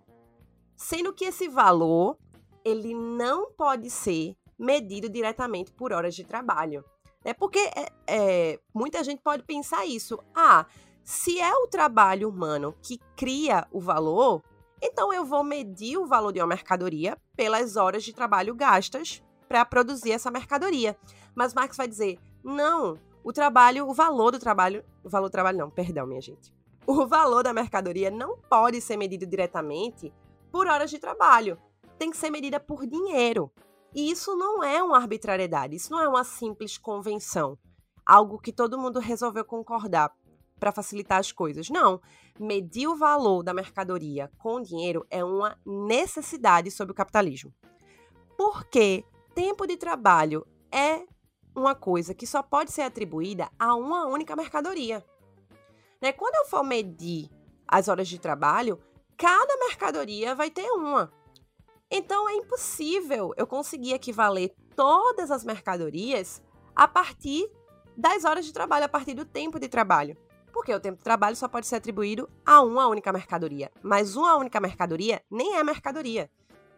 sendo 0.78 1.12
que 1.12 1.26
esse 1.26 1.50
valor 1.50 2.18
ele 2.64 2.94
não 2.94 3.52
pode 3.52 3.90
ser 3.90 4.38
medido 4.60 5.10
diretamente 5.10 5.72
por 5.72 5.94
horas 5.94 6.14
de 6.14 6.24
trabalho. 6.24 6.84
É 7.24 7.34
porque 7.34 7.60
é, 7.60 7.92
é, 8.08 8.60
muita 8.74 9.04
gente 9.04 9.22
pode 9.22 9.44
pensar 9.44 9.86
isso. 9.86 10.20
Ah, 10.36 10.66
se 11.04 11.40
é 11.40 11.54
o 11.54 11.68
trabalho 11.68 12.30
humano 12.30 12.76
que 12.82 13.00
cria 13.16 13.68
o 13.72 13.80
valor, 13.80 14.44
então 14.82 15.12
eu 15.12 15.26
vou 15.26 15.44
medir 15.44 15.98
o 15.98 16.06
valor 16.06 16.32
de 16.32 16.40
uma 16.40 16.48
mercadoria 16.48 17.18
pelas 17.36 17.76
horas 17.76 18.04
de 18.04 18.14
trabalho 18.14 18.56
gastas 18.56 19.24
para 19.48 19.66
produzir 19.66 20.12
essa 20.12 20.30
mercadoria. 20.30 20.98
Mas 21.34 21.54
Marx 21.54 21.76
vai 21.76 21.88
dizer: 21.88 22.20
não, 22.44 22.98
o 23.24 23.34
trabalho, 23.34 23.88
o 23.88 23.94
valor 23.94 24.32
do 24.32 24.40
trabalho, 24.40 24.84
o 25.04 25.10
valor 25.10 25.30
do 25.30 25.32
trabalho 25.32 25.58
não, 25.58 25.70
perdão, 25.70 26.06
minha 26.06 26.22
gente. 26.22 26.54
O 26.86 27.06
valor 27.06 27.44
da 27.44 27.54
mercadoria 27.54 28.10
não 28.10 28.38
pode 28.38 28.82
ser 28.82 28.98
medido 28.98 29.26
diretamente 29.26 30.14
por 30.52 30.68
horas 30.68 30.90
de 30.90 30.98
trabalho. 30.98 31.58
Tem 31.98 32.10
que 32.10 32.18
ser 32.18 32.30
medida 32.30 32.60
por 32.60 32.88
dinheiro. 32.88 33.52
E 33.94 34.12
isso 34.12 34.36
não 34.36 34.64
é 34.64 34.84
uma 34.84 34.98
arbitrariedade, 34.98 35.76
isso 35.76 35.92
não 35.92 36.00
é 36.00 36.08
uma 36.08 36.24
simples 36.24 36.78
convenção, 36.78 37.58
algo 38.06 38.40
que 38.40 38.54
todo 38.54 38.78
mundo 38.78 39.00
resolveu 39.00 39.44
concordar 39.44 40.12
para 40.60 40.72
facilitar 40.72 41.20
as 41.20 41.32
coisas. 41.32 41.70
Não. 41.70 42.02
Medir 42.40 42.88
o 42.88 42.96
valor 42.96 43.44
da 43.44 43.54
mercadoria 43.54 44.32
com 44.38 44.62
dinheiro 44.62 45.06
é 45.10 45.24
uma 45.24 45.58
necessidade 45.66 46.70
sobre 46.70 46.92
o 46.92 46.96
capitalismo. 46.96 47.54
Porque 48.38 49.04
tempo 49.34 49.66
de 49.66 49.76
trabalho 49.76 50.46
é 50.72 51.04
uma 51.56 51.76
coisa 51.76 52.14
que 52.14 52.28
só 52.28 52.42
pode 52.42 52.72
ser 52.72 52.84
atribuída 52.84 53.50
a 53.58 53.76
uma 53.76 54.06
única 54.06 54.36
mercadoria. 54.36 55.04
Né? 56.02 56.12
Quando 56.12 56.36
eu 56.36 56.46
for 56.46 56.64
medir 56.64 57.30
as 57.68 57.88
horas 57.88 58.08
de 58.08 58.20
trabalho, 58.20 58.80
cada 59.18 59.58
mercadoria 59.58 60.34
vai 60.34 60.50
ter 60.50 60.70
uma. 60.72 61.12
Então 61.92 62.30
é 62.30 62.34
impossível 62.34 63.34
eu 63.36 63.48
conseguir 63.48 63.94
equivaler 63.94 64.54
todas 64.76 65.32
as 65.32 65.44
mercadorias 65.44 66.42
a 66.76 66.88
partir 66.88 67.50
das 67.98 68.24
horas 68.24 68.46
de 68.46 68.54
trabalho, 68.54 68.86
a 68.86 68.90
partir 68.90 69.14
do 69.14 69.26
tempo 69.26 69.60
de 69.60 69.68
trabalho. 69.68 70.16
Porque 70.54 70.74
o 70.74 70.80
tempo 70.80 70.98
de 70.98 71.04
trabalho 71.04 71.36
só 71.36 71.48
pode 71.48 71.68
ser 71.68 71.76
atribuído 71.76 72.30
a 72.46 72.62
uma 72.62 72.88
única 72.88 73.12
mercadoria. 73.12 73.72
Mas 73.82 74.16
uma 74.16 74.36
única 74.38 74.60
mercadoria 74.60 75.22
nem 75.30 75.58
é 75.58 75.64
mercadoria. 75.64 76.30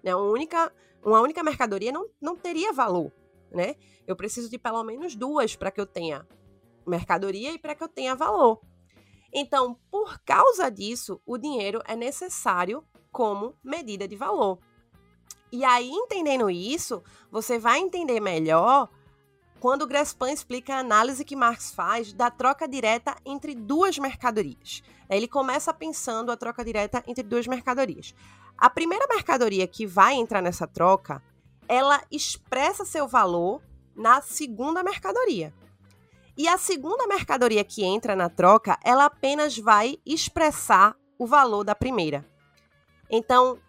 Né? 0.04 0.16
Uma, 0.16 0.30
única, 0.30 0.74
uma 1.04 1.22
única 1.22 1.44
mercadoria 1.44 1.92
não, 1.92 2.10
não 2.22 2.36
teria 2.36 2.74
valor. 2.74 3.12
Né? 3.52 3.76
Eu 4.08 4.16
preciso 4.16 4.50
de 4.50 4.58
pelo 4.58 4.84
menos 4.84 5.16
duas 5.16 5.56
para 5.56 5.72
que 5.72 5.80
eu 5.80 5.86
tenha 5.86 6.28
mercadoria 6.88 7.52
e 7.52 7.60
para 7.60 7.76
que 7.76 7.84
eu 7.84 7.88
tenha 7.88 8.16
valor. 8.16 8.62
Então, 9.34 9.78
por 9.90 10.20
causa 10.20 10.70
disso, 10.70 11.22
o 11.26 11.38
dinheiro 11.38 11.82
é 11.88 11.96
necessário 11.96 12.84
como 13.12 13.56
medida 13.64 14.08
de 14.08 14.16
valor. 14.16 14.60
E 15.52 15.66
aí, 15.66 15.90
entendendo 15.90 16.50
isso, 16.50 17.04
você 17.30 17.60
vai 17.60 17.80
entender 17.80 18.20
melhor 18.20 18.90
quando 19.60 19.86
Grespan 19.86 20.32
explica 20.32 20.76
a 20.76 20.80
análise 20.80 21.24
que 21.24 21.36
Marx 21.36 21.72
faz 21.72 22.14
da 22.14 22.32
troca 22.32 22.68
direta 22.68 23.16
entre 23.26 23.54
duas 23.54 23.98
mercadorias. 23.98 24.82
Ele 25.10 25.28
começa 25.28 25.74
pensando 25.74 26.32
a 26.32 26.38
troca 26.38 26.64
direta 26.64 27.04
entre 27.06 27.24
duas 27.24 27.46
mercadorias. 27.46 28.16
A 28.58 28.70
primeira 28.70 29.06
mercadoria 29.08 29.68
que 29.68 29.86
vai 29.86 30.16
entrar 30.16 30.42
nessa 30.42 30.66
troca, 30.66 31.22
ela 31.68 32.02
expressa 32.10 32.86
seu 32.86 33.08
valor 33.08 33.62
na 33.96 34.22
segunda 34.22 34.82
mercadoria. 34.82 35.54
E 36.38 36.48
a 36.48 36.58
segunda 36.58 37.06
mercadoria 37.06 37.64
que 37.64 37.84
entra 37.84 38.16
na 38.16 38.30
troca, 38.30 38.80
ela 38.84 39.06
apenas 39.06 39.58
vai 39.58 40.00
expressar 40.06 40.96
o 41.20 41.28
valor 41.28 41.64
da 41.64 41.76
primeira. 41.76 42.26
Então, 43.10 43.60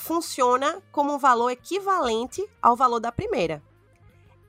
funciona 0.00 0.82
como 0.90 1.14
um 1.14 1.18
valor 1.18 1.50
equivalente 1.50 2.48
ao 2.60 2.74
valor 2.74 2.98
da 2.98 3.12
primeira. 3.12 3.62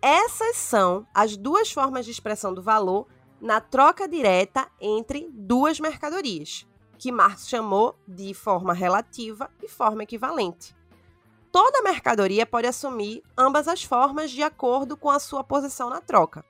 Essas 0.01 0.55
são 0.55 1.05
as 1.13 1.37
duas 1.37 1.71
formas 1.71 2.05
de 2.05 2.11
expressão 2.11 2.53
do 2.53 2.61
valor 2.61 3.05
na 3.39 3.59
troca 3.59 4.07
direta 4.07 4.67
entre 4.79 5.29
duas 5.31 5.79
mercadorias, 5.79 6.65
que 6.97 7.11
Marx 7.11 7.47
chamou 7.47 7.95
de 8.07 8.33
forma 8.33 8.73
relativa 8.73 9.51
e 9.61 9.67
forma 9.67 10.03
equivalente. 10.03 10.75
Toda 11.51 11.81
mercadoria 11.81 12.45
pode 12.45 12.67
assumir 12.67 13.21
ambas 13.37 13.67
as 13.67 13.83
formas 13.83 14.31
de 14.31 14.41
acordo 14.41 14.95
com 14.95 15.09
a 15.09 15.19
sua 15.19 15.43
posição 15.43 15.89
na 15.89 15.99
troca. 15.99 16.45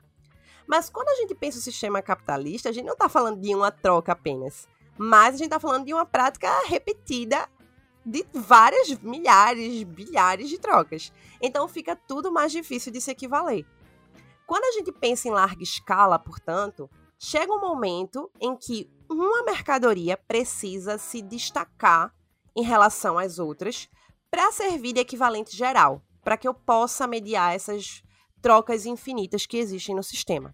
Mas 0.67 0.89
quando 0.89 1.10
a 1.10 1.15
gente 1.15 1.34
pensa 1.34 1.58
o 1.58 1.62
sistema 1.62 2.01
capitalista, 2.01 2.70
a 2.70 2.72
gente 2.72 2.86
não 2.86 2.93
está 2.93 3.10
falando 3.10 3.41
de 3.41 3.53
uma 3.55 3.72
troca 3.72 4.12
apenas, 4.12 4.70
mas 4.96 5.36
a 5.36 5.38
gente 5.38 5.48
está 5.48 5.60
falando 5.60 5.86
de 5.86 5.93
uma 5.93 6.05
prática 6.05 6.48
repetida 6.67 7.50
de 8.05 8.25
várias 8.34 8.89
milhares, 9.00 9.84
bilhares 9.84 10.50
de 10.50 10.58
trocas. 10.58 11.12
Então 11.41 11.67
fica 11.67 11.96
tudo 11.96 12.31
mais 12.31 12.51
difícil 12.51 12.91
de 12.91 13.01
se 13.01 13.12
equivaler. 13.12 13.65
Quando 14.46 14.65
a 14.65 14.72
gente 14.72 14.91
pensa 14.91 15.27
em 15.27 15.31
larga 15.31 15.63
escala, 15.63 16.20
portanto, 16.20 16.89
chega 17.17 17.53
um 17.53 17.60
momento 17.60 18.29
em 18.39 18.55
que 18.55 18.89
uma 19.10 19.43
mercadoria 19.43 20.17
precisa 20.17 20.98
se 20.98 21.22
destacar 21.22 22.13
em 22.55 22.63
relação 22.63 23.17
às 23.17 23.39
outras 23.39 23.88
para 24.29 24.51
servir 24.51 24.93
de 24.93 25.00
equivalente 25.00 25.55
geral, 25.55 26.01
para 26.24 26.38
que 26.38 26.48
eu 26.48 26.53
possa 26.53 27.08
mediar 27.08 27.53
essas 27.53 28.01
trocas 28.41 28.86
infinitas 28.86 29.46
que 29.46 29.58
existem 29.58 29.96
no 29.96 30.03
sistema. 30.03 30.53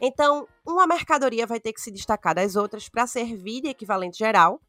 Então, 0.00 0.48
uma 0.66 0.86
mercadoria 0.86 1.46
vai 1.46 1.60
ter 1.60 1.72
que 1.72 1.80
se 1.80 1.90
destacar 1.90 2.34
das 2.34 2.56
outras 2.56 2.88
para 2.88 3.06
servir 3.06 3.60
de 3.60 3.68
equivalente 3.68 4.18
geral, 4.18 4.60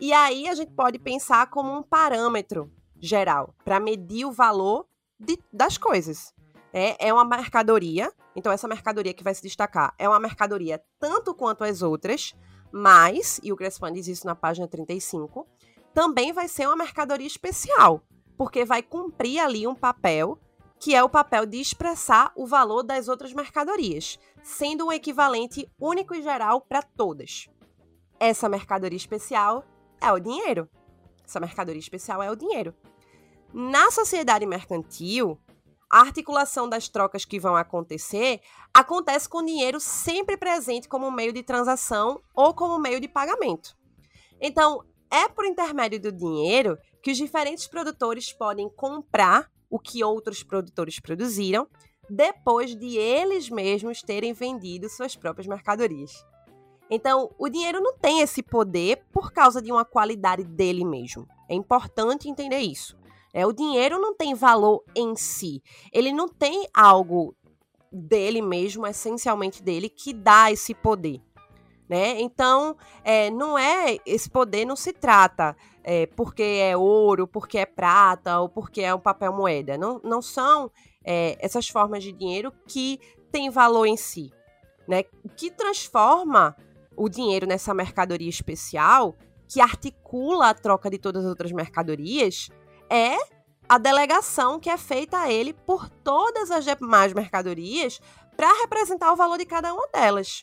e 0.00 0.12
aí 0.12 0.48
a 0.48 0.54
gente 0.54 0.72
pode 0.72 0.98
pensar 0.98 1.48
como 1.50 1.76
um 1.76 1.82
parâmetro 1.82 2.72
geral 2.98 3.54
para 3.64 3.78
medir 3.78 4.24
o 4.24 4.32
valor 4.32 4.86
de, 5.18 5.38
das 5.52 5.76
coisas. 5.76 6.34
É, 6.72 7.08
é 7.08 7.12
uma 7.12 7.24
mercadoria, 7.24 8.12
então 8.34 8.52
essa 8.52 8.68
mercadoria 8.68 9.12
que 9.12 9.24
vai 9.24 9.34
se 9.34 9.42
destacar 9.42 9.92
é 9.98 10.08
uma 10.08 10.20
mercadoria 10.20 10.82
tanto 10.98 11.34
quanto 11.34 11.64
as 11.64 11.82
outras, 11.82 12.34
mas, 12.72 13.40
e 13.42 13.52
o 13.52 13.56
Crespan 13.56 13.92
diz 13.92 14.06
isso 14.06 14.26
na 14.26 14.34
página 14.34 14.68
35, 14.68 15.46
também 15.92 16.32
vai 16.32 16.46
ser 16.46 16.66
uma 16.66 16.76
mercadoria 16.76 17.26
especial, 17.26 18.02
porque 18.38 18.64
vai 18.64 18.82
cumprir 18.82 19.40
ali 19.40 19.66
um 19.66 19.74
papel 19.74 20.38
que 20.78 20.94
é 20.94 21.04
o 21.04 21.10
papel 21.10 21.44
de 21.44 21.60
expressar 21.60 22.32
o 22.34 22.46
valor 22.46 22.82
das 22.82 23.06
outras 23.06 23.34
mercadorias, 23.34 24.18
sendo 24.42 24.86
um 24.86 24.92
equivalente 24.92 25.70
único 25.78 26.14
e 26.14 26.22
geral 26.22 26.62
para 26.62 26.80
todas. 26.80 27.48
Essa 28.18 28.48
mercadoria 28.48 28.96
especial 28.96 29.62
é 30.00 30.12
o 30.12 30.18
dinheiro. 30.18 30.68
Essa 31.24 31.40
mercadoria 31.40 31.80
especial 31.80 32.22
é 32.22 32.30
o 32.30 32.36
dinheiro. 32.36 32.74
Na 33.52 33.90
sociedade 33.90 34.46
mercantil, 34.46 35.38
a 35.90 36.00
articulação 36.00 36.68
das 36.68 36.88
trocas 36.88 37.24
que 37.24 37.40
vão 37.40 37.56
acontecer 37.56 38.40
acontece 38.72 39.28
com 39.28 39.44
dinheiro 39.44 39.80
sempre 39.80 40.36
presente 40.36 40.88
como 40.88 41.10
meio 41.10 41.32
de 41.32 41.42
transação 41.42 42.20
ou 42.34 42.54
como 42.54 42.78
meio 42.78 43.00
de 43.00 43.08
pagamento. 43.08 43.76
Então, 44.40 44.84
é 45.10 45.28
por 45.28 45.44
intermédio 45.44 46.00
do 46.00 46.12
dinheiro 46.12 46.78
que 47.02 47.10
os 47.10 47.16
diferentes 47.16 47.66
produtores 47.66 48.32
podem 48.32 48.68
comprar 48.68 49.50
o 49.68 49.78
que 49.78 50.04
outros 50.04 50.42
produtores 50.42 51.00
produziram 51.00 51.68
depois 52.08 52.74
de 52.76 52.96
eles 52.96 53.48
mesmos 53.48 54.02
terem 54.02 54.32
vendido 54.32 54.88
suas 54.88 55.16
próprias 55.16 55.46
mercadorias. 55.46 56.12
Então, 56.90 57.30
o 57.38 57.48
dinheiro 57.48 57.80
não 57.80 57.96
tem 57.96 58.20
esse 58.20 58.42
poder 58.42 59.04
por 59.12 59.32
causa 59.32 59.62
de 59.62 59.70
uma 59.70 59.84
qualidade 59.84 60.42
dele 60.42 60.84
mesmo. 60.84 61.28
É 61.48 61.54
importante 61.54 62.28
entender 62.28 62.58
isso. 62.58 62.98
É, 63.32 63.46
o 63.46 63.52
dinheiro 63.52 64.00
não 64.00 64.14
tem 64.14 64.34
valor 64.34 64.82
em 64.94 65.14
si. 65.14 65.62
Ele 65.92 66.12
não 66.12 66.28
tem 66.28 66.68
algo 66.74 67.34
dele 67.92 68.42
mesmo, 68.42 68.86
essencialmente 68.86 69.62
dele, 69.62 69.88
que 69.88 70.12
dá 70.12 70.50
esse 70.50 70.74
poder. 70.74 71.20
Né? 71.88 72.20
Então, 72.20 72.76
é, 73.02 73.30
não 73.30 73.58
é 73.58 73.98
esse 74.06 74.30
poder 74.30 74.64
não 74.64 74.76
se 74.76 74.92
trata 74.92 75.56
é, 75.82 76.06
porque 76.06 76.42
é 76.42 76.76
ouro, 76.76 77.26
porque 77.26 77.58
é 77.58 77.66
prata 77.66 78.38
ou 78.38 78.48
porque 78.48 78.80
é 78.80 78.94
um 78.94 79.00
papel 79.00 79.32
moeda. 79.32 79.76
Não, 79.76 80.00
não 80.04 80.22
são 80.22 80.70
é, 81.04 81.36
essas 81.40 81.68
formas 81.68 82.04
de 82.04 82.12
dinheiro 82.12 82.52
que 82.66 83.00
têm 83.32 83.50
valor 83.50 83.86
em 83.86 83.96
si. 83.96 84.30
Né? 84.86 85.04
O 85.24 85.28
que 85.28 85.50
transforma 85.50 86.56
o 87.00 87.08
dinheiro 87.08 87.46
nessa 87.46 87.72
mercadoria 87.72 88.28
especial, 88.28 89.16
que 89.48 89.58
articula 89.58 90.50
a 90.50 90.54
troca 90.54 90.90
de 90.90 90.98
todas 90.98 91.24
as 91.24 91.30
outras 91.30 91.50
mercadorias, 91.50 92.50
é 92.90 93.16
a 93.66 93.78
delegação 93.78 94.60
que 94.60 94.68
é 94.68 94.76
feita 94.76 95.18
a 95.18 95.32
ele 95.32 95.54
por 95.54 95.88
todas 95.88 96.50
as 96.50 96.62
demais 96.62 97.14
mercadorias 97.14 98.02
para 98.36 98.52
representar 98.60 99.10
o 99.14 99.16
valor 99.16 99.38
de 99.38 99.46
cada 99.46 99.72
uma 99.72 99.88
delas. 99.88 100.42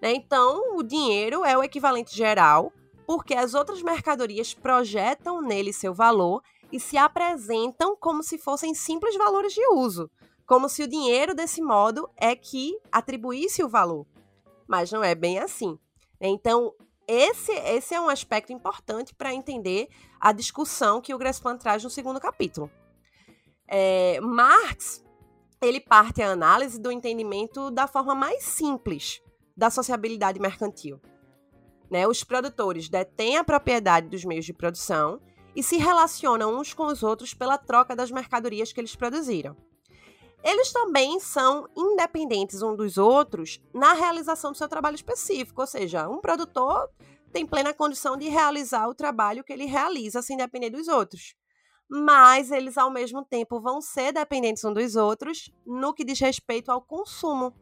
Né? 0.00 0.14
Então, 0.14 0.78
o 0.78 0.82
dinheiro 0.82 1.44
é 1.44 1.58
o 1.58 1.62
equivalente 1.62 2.16
geral 2.16 2.72
porque 3.06 3.34
as 3.34 3.52
outras 3.52 3.82
mercadorias 3.82 4.54
projetam 4.54 5.42
nele 5.42 5.74
seu 5.74 5.92
valor 5.92 6.42
e 6.72 6.80
se 6.80 6.96
apresentam 6.96 7.94
como 7.94 8.22
se 8.22 8.38
fossem 8.38 8.74
simples 8.74 9.14
valores 9.18 9.52
de 9.52 9.66
uso, 9.74 10.10
como 10.46 10.70
se 10.70 10.82
o 10.82 10.88
dinheiro 10.88 11.34
desse 11.34 11.60
modo 11.60 12.08
é 12.16 12.34
que 12.34 12.78
atribuísse 12.90 13.62
o 13.62 13.68
valor. 13.68 14.06
Mas 14.66 14.90
não 14.90 15.04
é 15.04 15.14
bem 15.14 15.38
assim. 15.38 15.78
Então, 16.28 16.72
esse, 17.06 17.52
esse 17.52 17.94
é 17.94 18.00
um 18.00 18.08
aspecto 18.08 18.52
importante 18.52 19.14
para 19.14 19.34
entender 19.34 19.88
a 20.20 20.32
discussão 20.32 21.00
que 21.00 21.12
o 21.12 21.18
Grespan 21.18 21.56
traz 21.56 21.82
no 21.82 21.90
segundo 21.90 22.20
capítulo. 22.20 22.70
É, 23.68 24.20
Marx 24.20 25.02
ele 25.60 25.80
parte 25.80 26.22
a 26.22 26.30
análise 26.30 26.80
do 26.80 26.90
entendimento 26.90 27.70
da 27.70 27.86
forma 27.86 28.14
mais 28.14 28.42
simples 28.42 29.22
da 29.56 29.70
sociabilidade 29.70 30.40
mercantil. 30.40 31.00
Né? 31.90 32.06
Os 32.06 32.24
produtores 32.24 32.88
detêm 32.88 33.36
a 33.36 33.44
propriedade 33.44 34.08
dos 34.08 34.24
meios 34.24 34.44
de 34.44 34.52
produção 34.52 35.20
e 35.54 35.62
se 35.62 35.76
relacionam 35.76 36.58
uns 36.58 36.72
com 36.72 36.86
os 36.86 37.02
outros 37.02 37.34
pela 37.34 37.58
troca 37.58 37.94
das 37.94 38.10
mercadorias 38.10 38.72
que 38.72 38.80
eles 38.80 38.96
produziram. 38.96 39.56
Eles 40.44 40.72
também 40.72 41.20
são 41.20 41.68
independentes 41.76 42.62
uns 42.62 42.76
dos 42.76 42.98
outros 42.98 43.60
na 43.72 43.92
realização 43.92 44.50
do 44.50 44.58
seu 44.58 44.68
trabalho 44.68 44.96
específico, 44.96 45.60
ou 45.60 45.66
seja, 45.66 46.08
um 46.08 46.20
produtor 46.20 46.90
tem 47.32 47.46
plena 47.46 47.72
condição 47.72 48.16
de 48.16 48.28
realizar 48.28 48.88
o 48.88 48.94
trabalho 48.94 49.42
que 49.42 49.52
ele 49.52 49.64
realiza 49.64 50.20
sem 50.20 50.36
depender 50.36 50.70
dos 50.70 50.86
outros. 50.88 51.34
Mas 51.88 52.50
eles, 52.50 52.76
ao 52.76 52.90
mesmo 52.90 53.24
tempo, 53.24 53.60
vão 53.60 53.80
ser 53.80 54.12
dependentes 54.12 54.64
uns 54.64 54.74
dos 54.74 54.96
outros 54.96 55.50
no 55.66 55.94
que 55.94 56.04
diz 56.04 56.18
respeito 56.20 56.70
ao 56.70 56.82
consumo 56.82 57.54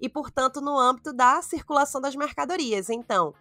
e, 0.00 0.08
portanto, 0.08 0.60
no 0.60 0.78
âmbito 0.78 1.12
da 1.12 1.40
circulação 1.42 2.00
das 2.00 2.14
mercadorias. 2.14 2.90
Então, 2.90 3.34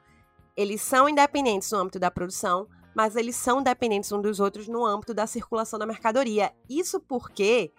eles 0.55 0.81
são 0.81 1.07
independentes 1.07 1.71
no 1.71 1.79
âmbito 1.79 1.99
da 1.99 2.11
produção, 2.11 2.67
mas 2.95 3.15
eles 3.15 3.35
são 3.35 3.61
dependentes 3.61 4.11
uns 4.11 4.21
dos 4.21 4.39
outros 4.39 4.67
no 4.67 4.85
âmbito 4.85 5.13
da 5.13 5.27
circulação 5.27 5.77
da 5.77 5.85
mercadoria. 5.85 6.53
Isso 6.69 6.99
porque 6.99 7.71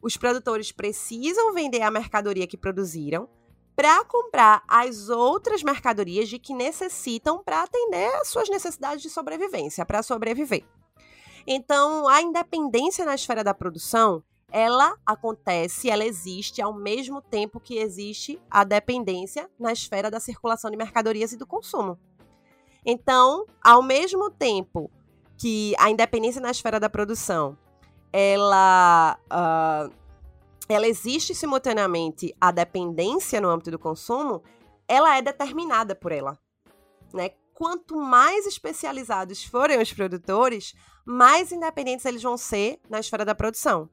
os 0.00 0.16
produtores 0.16 0.72
precisam 0.72 1.52
vender 1.52 1.82
a 1.82 1.90
mercadoria 1.90 2.46
que 2.46 2.56
produziram 2.56 3.28
para 3.76 4.04
comprar 4.04 4.62
as 4.68 5.08
outras 5.08 5.62
mercadorias 5.62 6.28
de 6.28 6.38
que 6.38 6.52
necessitam 6.52 7.42
para 7.42 7.62
atender 7.62 8.14
às 8.16 8.28
suas 8.28 8.48
necessidades 8.48 9.02
de 9.02 9.08
sobrevivência, 9.08 9.86
para 9.86 10.02
sobreviver. 10.02 10.64
Então, 11.46 12.06
a 12.06 12.20
independência 12.20 13.04
na 13.04 13.14
esfera 13.14 13.42
da 13.42 13.54
produção, 13.54 14.22
ela 14.52 14.96
acontece, 15.06 15.88
ela 15.88 16.04
existe 16.04 16.60
ao 16.60 16.74
mesmo 16.74 17.22
tempo 17.22 17.58
que 17.58 17.78
existe 17.78 18.40
a 18.50 18.64
dependência 18.64 19.50
na 19.58 19.72
esfera 19.72 20.10
da 20.10 20.20
circulação 20.20 20.70
de 20.70 20.76
mercadorias 20.76 21.32
e 21.32 21.36
do 21.36 21.46
consumo. 21.46 21.98
Então, 22.84 23.46
ao 23.62 23.82
mesmo 23.82 24.30
tempo 24.30 24.90
que 25.38 25.74
a 25.78 25.90
independência 25.90 26.40
na 26.40 26.50
esfera 26.50 26.78
da 26.78 26.90
produção 26.90 27.56
ela, 28.12 29.18
uh, 29.26 29.92
ela 30.68 30.86
existe 30.86 31.34
simultaneamente 31.34 32.34
a 32.40 32.50
dependência 32.50 33.40
no 33.40 33.48
âmbito 33.48 33.70
do 33.70 33.78
consumo, 33.78 34.42
ela 34.88 35.16
é 35.16 35.22
determinada 35.22 35.94
por 35.94 36.12
ela. 36.12 36.38
Né? 37.12 37.30
Quanto 37.54 37.96
mais 37.96 38.46
especializados 38.46 39.44
forem 39.44 39.80
os 39.80 39.92
produtores, 39.92 40.74
mais 41.04 41.52
independentes 41.52 42.06
eles 42.06 42.22
vão 42.22 42.36
ser 42.36 42.80
na 42.88 43.00
esfera 43.00 43.24
da 43.24 43.34
produção. 43.34 43.88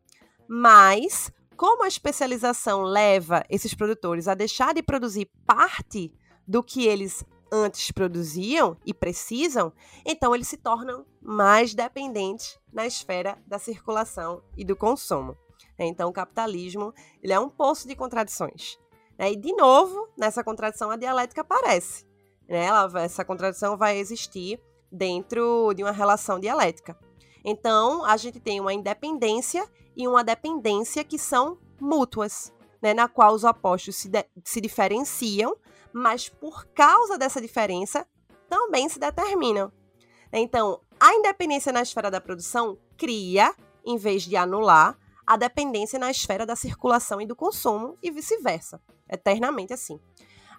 Mas, 0.47 1.31
como 1.55 1.83
a 1.83 1.87
especialização 1.87 2.83
leva 2.83 3.43
esses 3.49 3.73
produtores 3.73 4.27
a 4.27 4.33
deixar 4.33 4.73
de 4.73 4.81
produzir 4.81 5.29
parte 5.45 6.13
do 6.47 6.63
que 6.63 6.87
eles 6.87 7.25
antes 7.51 7.91
produziam 7.91 8.77
e 8.85 8.93
precisam, 8.93 9.71
então 10.05 10.33
eles 10.33 10.47
se 10.47 10.57
tornam 10.57 11.05
mais 11.21 11.73
dependentes 11.73 12.59
na 12.71 12.85
esfera 12.85 13.37
da 13.47 13.59
circulação 13.59 14.41
e 14.55 14.63
do 14.63 14.75
consumo. 14.75 15.37
Então, 15.79 16.09
o 16.09 16.13
capitalismo 16.13 16.93
ele 17.21 17.33
é 17.33 17.39
um 17.39 17.49
poço 17.49 17.87
de 17.87 17.95
contradições. 17.95 18.77
E, 19.19 19.35
de 19.35 19.53
novo, 19.53 20.09
nessa 20.17 20.43
contradição, 20.43 20.91
a 20.91 20.95
dialética 20.95 21.41
aparece. 21.41 22.05
Né? 22.47 22.65
Ela, 22.65 22.89
essa 23.01 23.25
contradição 23.25 23.77
vai 23.77 23.97
existir 23.97 24.59
dentro 24.91 25.73
de 25.73 25.83
uma 25.83 25.91
relação 25.91 26.39
dialética. 26.39 26.97
Então, 27.43 28.03
a 28.05 28.17
gente 28.17 28.39
tem 28.39 28.59
uma 28.59 28.73
independência 28.73 29.67
e 29.95 30.07
uma 30.07 30.23
dependência 30.23 31.03
que 31.03 31.17
são 31.17 31.57
mútuas, 31.79 32.53
né? 32.81 32.93
na 32.93 33.07
qual 33.07 33.33
os 33.33 33.43
opostos 33.43 33.95
se, 33.95 34.09
se 34.43 34.61
diferenciam 34.61 35.55
mas 35.93 36.29
por 36.29 36.65
causa 36.67 37.17
dessa 37.17 37.41
diferença 37.41 38.05
também 38.49 38.87
se 38.89 38.99
determinam. 38.99 39.71
Então, 40.31 40.81
a 40.99 41.13
independência 41.13 41.71
na 41.71 41.81
esfera 41.81 42.09
da 42.09 42.21
produção 42.21 42.77
cria, 42.97 43.53
em 43.85 43.97
vez 43.97 44.23
de 44.23 44.35
anular, 44.35 44.97
a 45.25 45.35
dependência 45.35 45.99
na 45.99 46.09
esfera 46.09 46.45
da 46.45 46.55
circulação 46.55 47.19
e 47.19 47.25
do 47.25 47.35
consumo 47.35 47.97
e 48.01 48.09
vice-versa, 48.09 48.81
eternamente 49.09 49.73
assim. 49.73 49.99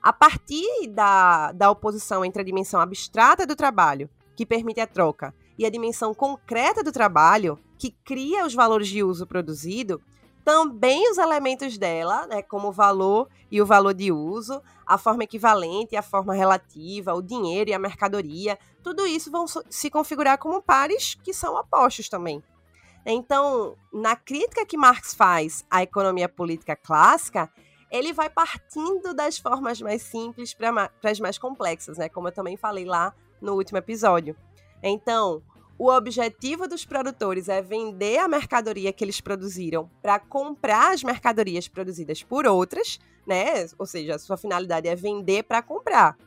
A 0.03 0.12
partir 0.12 0.87
da, 0.88 1.53
da 1.53 1.71
oposição 1.71 2.25
entre 2.25 2.43
a 2.43 2.45
dimensão 2.45 2.81
abstrata 2.81 3.47
do 3.47 3.57
trabalho, 3.57 4.09
que 4.37 4.47
permite 4.47 4.81
a 4.81 4.87
troca, 4.87 5.35
e 5.59 5.67
a 5.67 5.71
dimensão 5.71 6.14
concreta 6.14 6.85
do 6.85 6.93
trabalho, 6.93 7.59
que 7.77 7.91
cria 8.05 8.47
os 8.47 8.55
valores 8.55 8.88
de 8.88 9.03
uso 9.03 9.27
produzido, 9.27 10.01
também 10.48 11.11
os 11.11 11.18
elementos 11.18 11.76
dela, 11.76 12.26
né, 12.26 12.40
como 12.40 12.68
o 12.68 12.72
valor 12.72 13.28
e 13.50 13.61
o 13.61 13.66
valor 13.66 13.92
de 13.92 14.11
uso, 14.11 14.62
a 14.87 14.96
forma 14.96 15.24
equivalente, 15.24 15.94
a 15.94 16.00
forma 16.00 16.32
relativa, 16.32 17.12
o 17.12 17.20
dinheiro 17.20 17.68
e 17.68 17.74
a 17.74 17.78
mercadoria, 17.78 18.58
tudo 18.82 19.06
isso 19.06 19.30
vão 19.30 19.44
se 19.46 19.90
configurar 19.90 20.38
como 20.38 20.62
pares 20.62 21.18
que 21.22 21.34
são 21.34 21.54
opostos 21.54 22.08
também. 22.08 22.42
Então, 23.04 23.76
na 23.92 24.16
crítica 24.16 24.64
que 24.64 24.78
Marx 24.78 25.12
faz 25.12 25.66
à 25.70 25.82
economia 25.82 26.30
política 26.30 26.74
clássica, 26.74 27.52
ele 27.90 28.14
vai 28.14 28.30
partindo 28.30 29.12
das 29.12 29.37
formas 29.37 29.82
mais 29.82 30.00
simples 30.00 30.54
para 30.54 30.90
as 31.04 31.20
mais 31.20 31.37
complexas, 31.37 31.98
né? 31.98 32.08
Como 32.08 32.28
eu 32.28 32.32
também 32.32 32.56
falei 32.56 32.87
lá 32.87 33.14
no 33.38 33.52
último 33.52 33.76
episódio. 33.76 34.34
Então, 34.82 35.42
o 35.79 35.91
objetivo 35.91 36.67
dos 36.67 36.85
produtores 36.85 37.49
é 37.49 37.62
vender 37.62 38.19
a 38.19 38.27
mercadoria 38.27 38.93
que 38.93 39.05
eles 39.05 39.21
produziram 39.21 39.88
para 40.03 40.19
comprar 40.19 40.93
as 40.93 41.05
mercadorias 41.05 41.69
produzidas 41.69 42.23
por 42.23 42.47
outras, 42.47 42.99
né? 43.25 43.64
Ou 43.79 43.87
seja, 43.87 44.17
a 44.17 44.19
sua 44.19 44.37
finalidade 44.37 44.88
é 44.88 44.97
vender 44.97 45.45
para 45.45 45.62
comprar. 45.62 46.19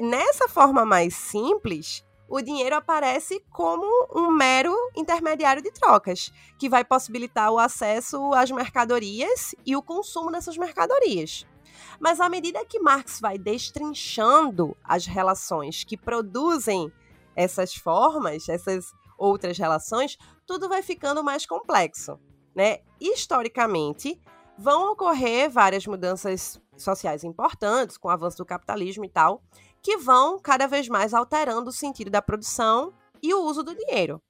Nessa 0.00 0.48
forma 0.48 0.84
mais 0.84 1.14
simples, 1.14 2.04
o 2.28 2.40
dinheiro 2.40 2.76
aparece 2.76 3.44
como 3.50 3.84
um 4.14 4.30
mero 4.30 4.74
intermediário 4.96 5.60
de 5.60 5.72
trocas, 5.72 6.32
que 6.58 6.68
vai 6.68 6.84
possibilitar 6.84 7.50
o 7.50 7.58
acesso 7.58 8.32
às 8.32 8.50
mercadorias 8.50 9.54
e 9.66 9.74
o 9.74 9.82
consumo 9.82 10.30
dessas 10.30 10.56
mercadorias. 10.56 11.46
Mas 11.98 12.20
à 12.20 12.28
medida 12.28 12.64
que 12.64 12.80
Marx 12.80 13.20
vai 13.20 13.36
destrinchando 13.36 14.76
as 14.84 15.04
relações 15.04 15.84
que 15.84 15.96
produzem 15.96 16.92
essas 17.36 17.74
formas, 17.74 18.48
essas 18.48 18.92
outras 19.18 19.56
relações, 19.58 20.16
tudo 20.46 20.68
vai 20.68 20.82
ficando 20.82 21.22
mais 21.22 21.46
complexo. 21.46 22.18
Né? 22.54 22.78
Historicamente, 23.00 24.20
vão 24.58 24.92
ocorrer 24.92 25.50
várias 25.50 25.86
mudanças 25.86 26.60
sociais 26.76 27.24
importantes 27.24 27.96
com 27.96 28.08
o 28.08 28.10
avanço 28.10 28.38
do 28.38 28.46
capitalismo 28.46 29.04
e 29.04 29.08
tal, 29.08 29.42
que 29.82 29.96
vão 29.96 30.38
cada 30.38 30.66
vez 30.66 30.88
mais 30.88 31.14
alterando 31.14 31.70
o 31.70 31.72
sentido 31.72 32.10
da 32.10 32.22
produção 32.22 32.92
e 33.22 33.32
o 33.34 33.42
uso 33.42 33.62
do 33.62 33.74
dinheiro. 33.74 34.22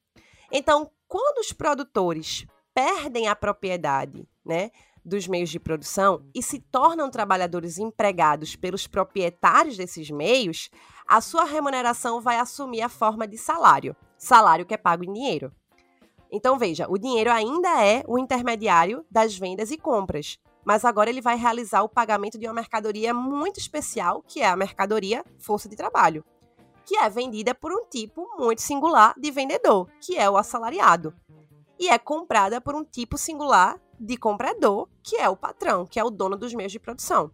Então, 0.50 0.90
quando 1.08 1.38
os 1.38 1.52
produtores 1.52 2.46
perdem 2.74 3.28
a 3.28 3.36
propriedade, 3.36 4.26
né, 4.44 4.70
dos 5.04 5.26
meios 5.26 5.50
de 5.50 5.58
produção 5.58 6.24
e 6.34 6.42
se 6.42 6.58
tornam 6.58 7.10
trabalhadores 7.10 7.78
empregados 7.78 8.56
pelos 8.56 8.86
proprietários 8.86 9.76
desses 9.76 10.10
meios, 10.10 10.70
a 11.06 11.20
sua 11.20 11.44
remuneração 11.44 12.20
vai 12.20 12.38
assumir 12.38 12.82
a 12.82 12.88
forma 12.88 13.26
de 13.26 13.36
salário, 13.36 13.96
salário 14.16 14.64
que 14.64 14.74
é 14.74 14.76
pago 14.76 15.04
em 15.04 15.12
dinheiro. 15.12 15.52
Então 16.30 16.58
veja, 16.58 16.86
o 16.88 16.96
dinheiro 16.96 17.30
ainda 17.30 17.84
é 17.84 18.02
o 18.08 18.18
intermediário 18.18 19.04
das 19.10 19.36
vendas 19.36 19.70
e 19.70 19.76
compras, 19.76 20.38
mas 20.64 20.84
agora 20.84 21.10
ele 21.10 21.20
vai 21.20 21.36
realizar 21.36 21.82
o 21.82 21.88
pagamento 21.88 22.38
de 22.38 22.46
uma 22.46 22.54
mercadoria 22.54 23.12
muito 23.12 23.58
especial, 23.58 24.22
que 24.22 24.40
é 24.40 24.48
a 24.48 24.56
mercadoria 24.56 25.24
força 25.38 25.68
de 25.68 25.76
trabalho, 25.76 26.24
que 26.86 26.96
é 26.96 27.08
vendida 27.10 27.54
por 27.54 27.72
um 27.72 27.84
tipo 27.88 28.26
muito 28.38 28.62
singular 28.62 29.14
de 29.18 29.30
vendedor, 29.30 29.88
que 30.00 30.16
é 30.16 30.30
o 30.30 30.36
assalariado, 30.36 31.14
e 31.78 31.88
é 31.88 31.98
comprada 31.98 32.60
por 32.60 32.74
um 32.74 32.84
tipo 32.84 33.18
singular 33.18 33.80
de 34.02 34.16
comprador, 34.16 34.88
que 35.00 35.16
é 35.16 35.28
o 35.28 35.36
patrão, 35.36 35.86
que 35.86 35.98
é 35.98 36.04
o 36.04 36.10
dono 36.10 36.36
dos 36.36 36.52
meios 36.52 36.72
de 36.72 36.80
produção. 36.80 37.30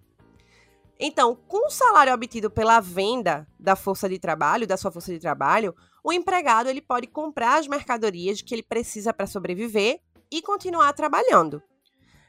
Então, 1.00 1.35
com 1.35 1.68
o 1.68 1.70
salário 1.70 2.12
obtido 2.12 2.50
pela 2.50 2.78
venda 2.81 3.48
da 3.59 3.74
força 3.74 4.09
de 4.09 4.18
trabalho, 4.18 4.66
da 4.66 4.76
sua 4.76 4.90
força 4.90 5.12
de 5.12 5.18
trabalho, 5.18 5.74
o 6.04 6.12
empregado 6.12 6.68
ele 6.68 6.83
pode 6.83 7.07
comprar 7.07 7.59
as 7.59 7.66
mercadorias 7.66 8.42
que 8.42 8.54
ele 8.54 8.62
precisa 8.62 9.14
para 9.14 9.26
sobreviver 9.26 10.00
e 10.31 10.42
continuar 10.42 10.92
trabalhando. 10.92 11.62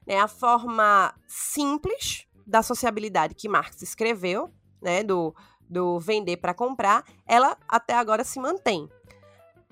Né, 0.08 0.19
a 0.19 0.28
forma 0.28 1.13
simples 1.28 2.25
da 2.47 2.63
sociabilidade 2.63 3.36
que 3.36 3.49
Marx 3.49 3.82
escreveu, 3.82 4.49
né, 4.82 5.04
do, 5.04 5.36
do 5.69 5.99
vender 5.99 6.38
para 6.38 6.54
comprar, 6.54 7.04
ela 7.28 7.58
até 7.67 7.93
agora 7.93 8.23
se 8.23 8.39
mantém. 8.39 8.89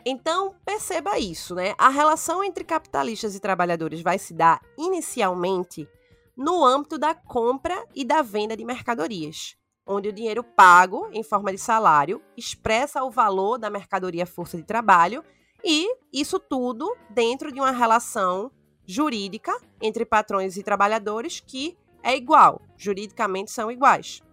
Então, 0.09 0.55
perceba 0.63 1.19
isso, 1.19 1.53
né? 1.53 1.75
A 1.77 1.89
relação 1.89 2.41
entre 2.41 2.63
capitalistas 2.63 3.35
e 3.35 3.41
trabalhadores 3.41 3.99
vai 3.99 4.17
se 4.17 4.33
dar 4.33 4.61
inicialmente 4.77 5.85
no 6.33 6.63
âmbito 6.63 6.97
da 6.97 7.13
compra 7.13 7.85
e 7.93 8.05
da 8.05 8.21
venda 8.21 8.55
de 8.55 8.63
mercadorias, 8.63 9.57
onde 9.85 10.07
o 10.07 10.13
dinheiro 10.13 10.45
pago 10.45 11.09
em 11.11 11.23
forma 11.23 11.51
de 11.51 11.57
salário 11.57 12.21
expressa 12.37 13.03
o 13.03 13.11
valor 13.11 13.57
da 13.57 13.69
mercadoria 13.69 14.25
força 14.25 14.55
de 14.55 14.63
trabalho 14.63 15.25
e 15.61 15.93
isso 16.13 16.39
tudo 16.39 16.95
dentro 17.09 17.51
de 17.51 17.59
uma 17.59 17.71
relação 17.71 18.49
jurídica 18.85 19.59
entre 19.81 20.05
patrões 20.05 20.55
e 20.55 20.63
trabalhadores 20.63 21.41
que 21.45 21.77
é 22.01 22.15
igual, 22.15 22.61
juridicamente 22.77 23.51
são 23.51 23.69
iguais. 23.69 24.23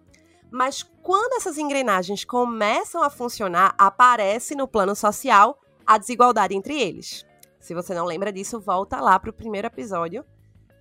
Mas 0.49 0.83
quando 1.03 1.33
essas 1.33 1.57
engrenagens 1.57 2.23
começam 2.23 3.03
a 3.03 3.09
funcionar, 3.09 3.75
aparece 3.77 4.55
no 4.55 4.69
plano 4.69 4.95
social 4.95 5.59
a 5.85 5.97
desigualdade 5.97 6.55
entre 6.55 6.79
eles. 6.79 7.25
Se 7.59 7.73
você 7.73 7.93
não 7.93 8.05
lembra 8.05 8.31
disso, 8.31 8.59
volta 8.59 8.99
lá 9.01 9.19
para 9.19 9.29
o 9.29 9.33
primeiro 9.33 9.67
episódio 9.67 10.25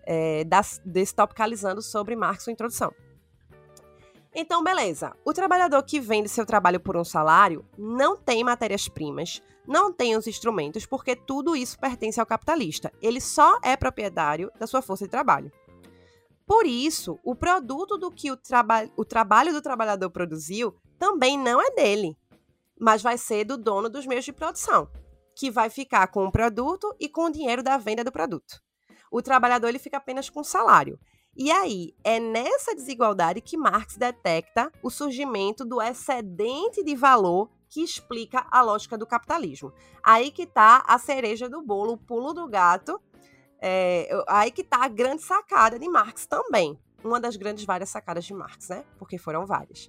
é, 0.04 0.44
das, 0.44 0.80
desse 0.84 1.14
Topicalizando 1.14 1.80
sobre 1.82 2.14
Marx, 2.14 2.44
sua 2.44 2.52
introdução. 2.52 2.92
Então, 4.34 4.64
beleza. 4.64 5.14
O 5.24 5.32
trabalhador 5.32 5.82
que 5.84 6.00
vende 6.00 6.28
seu 6.28 6.44
trabalho 6.44 6.80
por 6.80 6.96
um 6.96 7.04
salário 7.04 7.64
não 7.78 8.16
tem 8.16 8.42
matérias-primas, 8.42 9.40
não 9.66 9.92
tem 9.92 10.16
os 10.16 10.26
instrumentos, 10.26 10.84
porque 10.84 11.14
tudo 11.14 11.54
isso 11.54 11.78
pertence 11.78 12.18
ao 12.18 12.26
capitalista. 12.26 12.92
Ele 13.00 13.20
só 13.20 13.58
é 13.62 13.76
proprietário 13.76 14.50
da 14.58 14.66
sua 14.66 14.82
força 14.82 15.04
de 15.04 15.10
trabalho. 15.10 15.52
Por 16.46 16.66
isso, 16.66 17.18
o 17.24 17.34
produto 17.34 17.96
do 17.96 18.10
que 18.10 18.30
o, 18.30 18.36
traba 18.36 18.90
o 18.96 19.04
trabalho 19.04 19.52
do 19.52 19.62
trabalhador 19.62 20.10
produziu 20.10 20.74
também 20.98 21.38
não 21.38 21.60
é 21.60 21.70
dele, 21.70 22.16
mas 22.78 23.02
vai 23.02 23.18
ser 23.18 23.44
do 23.44 23.56
dono 23.56 23.88
dos 23.88 24.06
meios 24.06 24.24
de 24.24 24.32
produção, 24.32 24.88
que 25.36 25.50
vai 25.50 25.70
ficar 25.70 26.06
com 26.08 26.26
o 26.26 26.32
produto 26.32 26.94
e 26.98 27.08
com 27.08 27.26
o 27.26 27.30
dinheiro 27.30 27.62
da 27.62 27.76
venda 27.76 28.04
do 28.04 28.12
produto. 28.12 28.60
O 29.10 29.22
trabalhador 29.22 29.68
ele 29.68 29.78
fica 29.78 29.96
apenas 29.96 30.28
com 30.28 30.40
o 30.40 30.44
salário. 30.44 30.98
E 31.36 31.50
aí, 31.50 31.94
é 32.04 32.20
nessa 32.20 32.74
desigualdade 32.74 33.40
que 33.40 33.56
Marx 33.56 33.96
detecta 33.96 34.70
o 34.82 34.90
surgimento 34.90 35.64
do 35.64 35.82
excedente 35.82 36.82
de 36.84 36.94
valor 36.94 37.50
que 37.68 37.82
explica 37.82 38.46
a 38.52 38.62
lógica 38.62 38.96
do 38.96 39.04
capitalismo. 39.04 39.72
Aí 40.00 40.30
que 40.30 40.42
está 40.42 40.84
a 40.86 40.96
cereja 40.96 41.48
do 41.48 41.60
bolo, 41.60 41.94
o 41.94 41.98
pulo 41.98 42.32
do 42.32 42.48
gato. 42.48 43.00
É, 43.60 44.08
aí 44.28 44.52
que 44.52 44.60
está 44.60 44.84
a 44.84 44.88
grande 44.88 45.22
sacada 45.22 45.76
de 45.76 45.88
Marx 45.88 46.24
também. 46.24 46.78
Uma 47.02 47.18
das 47.18 47.34
grandes 47.34 47.64
várias 47.64 47.90
sacadas 47.90 48.24
de 48.24 48.32
Marx, 48.32 48.68
né? 48.68 48.84
Porque 48.96 49.18
foram 49.18 49.44
várias. 49.44 49.88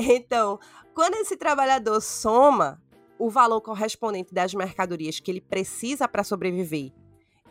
Então, 0.00 0.58
quando 0.94 1.16
esse 1.16 1.36
trabalhador 1.36 2.00
soma 2.00 2.82
o 3.18 3.28
valor 3.28 3.60
correspondente 3.60 4.32
das 4.32 4.54
mercadorias 4.54 5.20
que 5.20 5.30
ele 5.30 5.40
precisa 5.40 6.08
para 6.08 6.24
sobreviver 6.24 6.90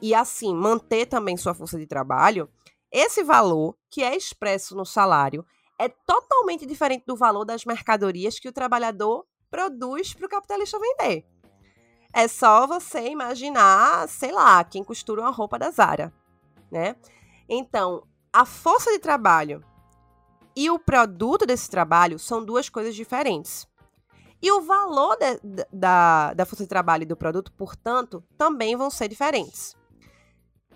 e 0.02 0.16
assim 0.16 0.54
manter 0.54 1.06
também 1.06 1.38
sua 1.38 1.54
força 1.54 1.78
de 1.78 1.86
trabalho, 1.86 2.50
esse 2.92 3.24
valor 3.24 3.78
que 3.90 4.02
é 4.02 4.16
expresso 4.16 4.76
no 4.76 4.84
salário 4.84 5.46
é 5.78 5.88
totalmente 5.88 6.66
diferente 6.66 7.04
do 7.06 7.16
valor 7.16 7.46
das 7.46 7.66
mercadorias 7.66 8.40
que 8.40 8.50
o 8.50 8.54
trabalhador 8.54 9.26
produz 9.52 10.14
para 10.14 10.26
o 10.26 10.30
capitalista 10.30 10.80
vender. 10.80 11.26
É 12.12 12.28
só 12.28 12.66
você 12.66 13.10
imaginar, 13.10 14.10
sei 14.10 14.32
lá, 14.32 14.64
quem 14.64 14.84
costura 14.84 15.22
uma 15.22 15.30
roupa 15.30 15.60
da 15.60 15.70
Zara, 15.70 16.12
né? 16.72 16.96
Então, 17.48 18.08
a 18.34 18.44
força 18.44 18.92
de 18.92 19.00
trabalho 19.00 19.64
e 20.60 20.70
o 20.70 20.78
produto 20.78 21.46
desse 21.46 21.70
trabalho 21.70 22.20
são 22.20 22.44
duas 22.44 22.68
coisas 22.68 22.94
diferentes. 22.94 23.66
E 24.42 24.52
o 24.52 24.60
valor 24.60 25.16
de, 25.16 25.66
da, 25.72 26.34
da 26.34 26.46
força 26.46 26.66
de 26.66 26.68
trabalho 26.68 27.04
e 27.04 27.06
do 27.06 27.16
produto, 27.16 27.50
portanto, 27.54 28.22
também 28.38 28.76
vão 28.76 28.90
ser 28.90 29.08
diferentes. 29.08 29.74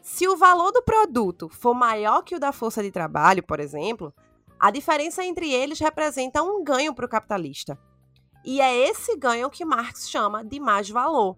Se 0.01 0.25
o 0.25 0.37
valor 0.37 0.71
do 0.71 0.81
produto 0.81 1.49
for 1.49 1.73
maior 1.73 2.21
que 2.21 2.33
o 2.33 2.39
da 2.39 2.53
força 2.53 2.81
de 2.81 2.91
trabalho, 2.91 3.43
por 3.43 3.59
exemplo, 3.59 4.13
a 4.57 4.71
diferença 4.71 5.21
entre 5.21 5.51
eles 5.51 5.81
representa 5.81 6.41
um 6.41 6.63
ganho 6.63 6.95
para 6.95 7.05
o 7.05 7.09
capitalista. 7.09 7.77
E 8.45 8.61
é 8.61 8.87
esse 8.87 9.17
ganho 9.17 9.49
que 9.49 9.65
Marx 9.65 10.09
chama 10.09 10.45
de 10.45 10.61
mais 10.61 10.89
valor. 10.89 11.37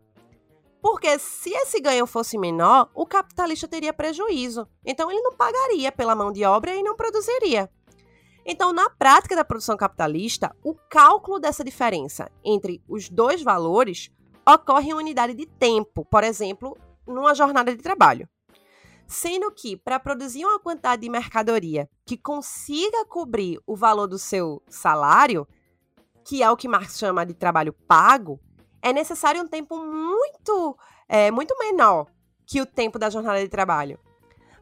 Porque 0.79 1.17
se 1.17 1.49
esse 1.49 1.81
ganho 1.81 2.05
fosse 2.05 2.37
menor, 2.37 2.91
o 2.93 3.07
capitalista 3.07 3.67
teria 3.67 3.91
prejuízo. 3.91 4.67
Então 4.85 5.09
ele 5.09 5.21
não 5.21 5.33
pagaria 5.33 5.91
pela 5.91 6.13
mão 6.13 6.31
de 6.31 6.45
obra 6.45 6.75
e 6.75 6.83
não 6.83 6.95
produziria. 6.95 7.71
Então, 8.45 8.71
na 8.71 8.89
prática 8.91 9.35
da 9.35 9.43
produção 9.43 9.75
capitalista, 9.75 10.55
o 10.63 10.75
cálculo 10.75 11.39
dessa 11.39 11.63
diferença 11.63 12.31
entre 12.43 12.83
os 12.87 13.09
dois 13.09 13.41
valores 13.41 14.11
ocorre 14.47 14.91
em 14.91 14.93
unidade 14.93 15.33
de 15.33 15.47
tempo, 15.47 16.05
por 16.05 16.23
exemplo, 16.23 16.77
numa 17.07 17.33
jornada 17.33 17.75
de 17.75 17.81
trabalho. 17.81 18.29
Sendo 19.07 19.51
que, 19.51 19.75
para 19.75 19.99
produzir 19.99 20.45
uma 20.45 20.59
quantidade 20.59 21.01
de 21.01 21.09
mercadoria 21.09 21.89
que 22.05 22.17
consiga 22.17 23.05
cobrir 23.05 23.59
o 23.65 23.75
valor 23.75 24.07
do 24.07 24.19
seu 24.19 24.61
salário, 24.69 25.47
que 26.23 26.43
é 26.43 26.49
o 26.49 26.57
que 26.57 26.67
Marx 26.67 26.97
chama 26.97 27.25
de 27.25 27.33
trabalho 27.33 27.73
pago, 27.87 28.39
é 28.81 28.93
necessário 28.93 29.41
um 29.41 29.47
tempo 29.47 29.77
muito, 29.77 30.77
é, 31.09 31.31
muito 31.31 31.57
menor 31.57 32.07
que 32.45 32.61
o 32.61 32.65
tempo 32.65 32.99
da 32.99 33.09
jornada 33.09 33.39
de 33.39 33.49
trabalho. 33.49 33.99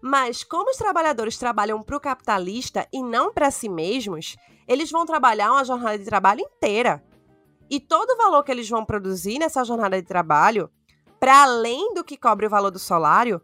Mas 0.05 0.43
como 0.43 0.69
os 0.69 0.75
trabalhadores 0.75 1.37
trabalham 1.37 1.81
para 1.81 1.95
o 1.95 1.99
capitalista 1.99 2.85
e 2.91 3.01
não 3.01 3.33
para 3.33 3.49
si 3.49 3.69
mesmos, 3.69 4.35
eles 4.67 4.91
vão 4.91 5.05
trabalhar 5.05 5.49
uma 5.53 5.63
jornada 5.63 5.97
de 5.97 6.03
trabalho 6.03 6.41
inteira. 6.41 7.01
E 7.69 7.79
todo 7.79 8.09
o 8.09 8.17
valor 8.17 8.43
que 8.43 8.51
eles 8.51 8.67
vão 8.67 8.83
produzir 8.83 9.39
nessa 9.39 9.63
jornada 9.63 9.95
de 10.01 10.05
trabalho, 10.05 10.69
para 11.21 11.43
além 11.43 11.93
do 11.93 12.03
que 12.03 12.17
cobre 12.17 12.45
o 12.45 12.49
valor 12.49 12.69
do 12.69 12.79
salário, 12.79 13.41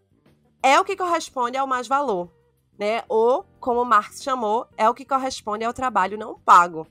é 0.62 0.78
o 0.78 0.84
que 0.84 0.98
corresponde 0.98 1.56
ao 1.56 1.66
mais 1.66 1.88
valor, 1.88 2.30
né? 2.78 3.06
Ou, 3.08 3.46
como 3.62 3.86
Marx 3.86 4.22
chamou, 4.22 4.68
é 4.76 4.90
o 4.90 4.94
que 4.94 5.06
corresponde 5.06 5.64
ao 5.64 5.74
trabalho 5.74 6.18
não 6.18 6.38
pago. 6.38 6.86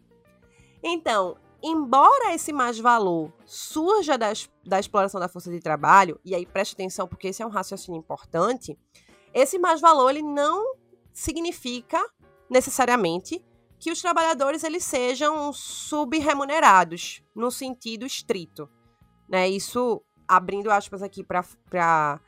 Então, 0.83 1.37
embora 1.63 2.33
esse 2.35 2.55
mais 2.55 2.79
valor 2.79 3.31
surja 3.45 4.17
da 4.17 4.81
exploração 4.81 5.21
da 5.21 5.29
força 5.29 5.51
de 5.51 5.61
trabalho, 5.61 6.19
e 6.25 6.35
aí 6.35 6.47
preste 6.47 6.73
atenção 6.73 7.07
porque 7.07 7.29
esse 7.29 7.43
é 7.43 7.47
um 7.47 7.51
raciocínio 7.51 7.99
importante, 7.99 8.79
esse 9.33 9.59
mais 9.59 9.81
valor 9.81 10.11
ele 10.11 10.23
não 10.23 10.75
significa 11.12 12.03
necessariamente 12.49 13.45
que 13.79 13.91
os 13.91 14.01
trabalhadores 14.01 14.64
eles 14.64 14.85
sejam 14.85 15.53
subremunerados 15.53 17.23
no 17.35 17.51
sentido 17.51 18.05
estrito. 18.05 18.69
Né? 19.29 19.49
Isso, 19.49 20.03
abrindo 20.27 20.71
aspas 20.71 21.03
aqui 21.03 21.23
para 21.23 22.21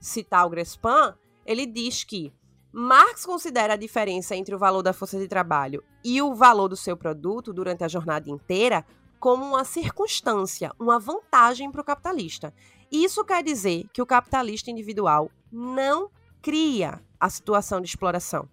citar 0.00 0.46
o 0.46 0.50
Grespan, 0.50 1.16
ele 1.44 1.66
diz 1.66 2.02
que 2.02 2.32
Marx 2.72 3.24
considera 3.24 3.74
a 3.74 3.76
diferença 3.76 4.34
entre 4.34 4.54
o 4.54 4.58
valor 4.58 4.82
da 4.82 4.92
força 4.92 5.18
de 5.18 5.28
trabalho 5.28 5.82
e 6.04 6.20
o 6.20 6.34
valor 6.34 6.68
do 6.68 6.76
seu 6.76 6.96
produto 6.96 7.52
durante 7.52 7.84
a 7.84 7.88
jornada 7.88 8.28
inteira 8.28 8.84
como 9.18 9.44
uma 9.44 9.64
circunstância, 9.64 10.72
uma 10.78 10.98
vantagem 10.98 11.70
para 11.70 11.80
o 11.80 11.84
capitalista. 11.84 12.52
Isso 12.90 13.24
quer 13.24 13.42
dizer 13.42 13.88
que 13.92 14.02
o 14.02 14.06
capitalista 14.06 14.70
individual 14.70 15.30
não 15.50 16.10
cria 16.46 17.02
a 17.18 17.28
situação 17.28 17.80
de 17.80 17.88
exploração, 17.88 18.48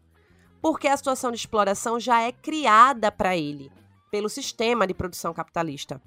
porque 0.60 0.88
a 0.88 0.98
situação 0.98 1.30
de 1.30 1.38
exploração 1.38 2.00
já 2.00 2.22
é 2.24 2.32
criada 2.32 3.12
para 3.12 3.38
ele 3.38 3.72
pelo 4.10 4.28
sistema 4.28 4.88
de 4.88 4.96
produção 4.96 5.32
capitalista. 5.32 6.02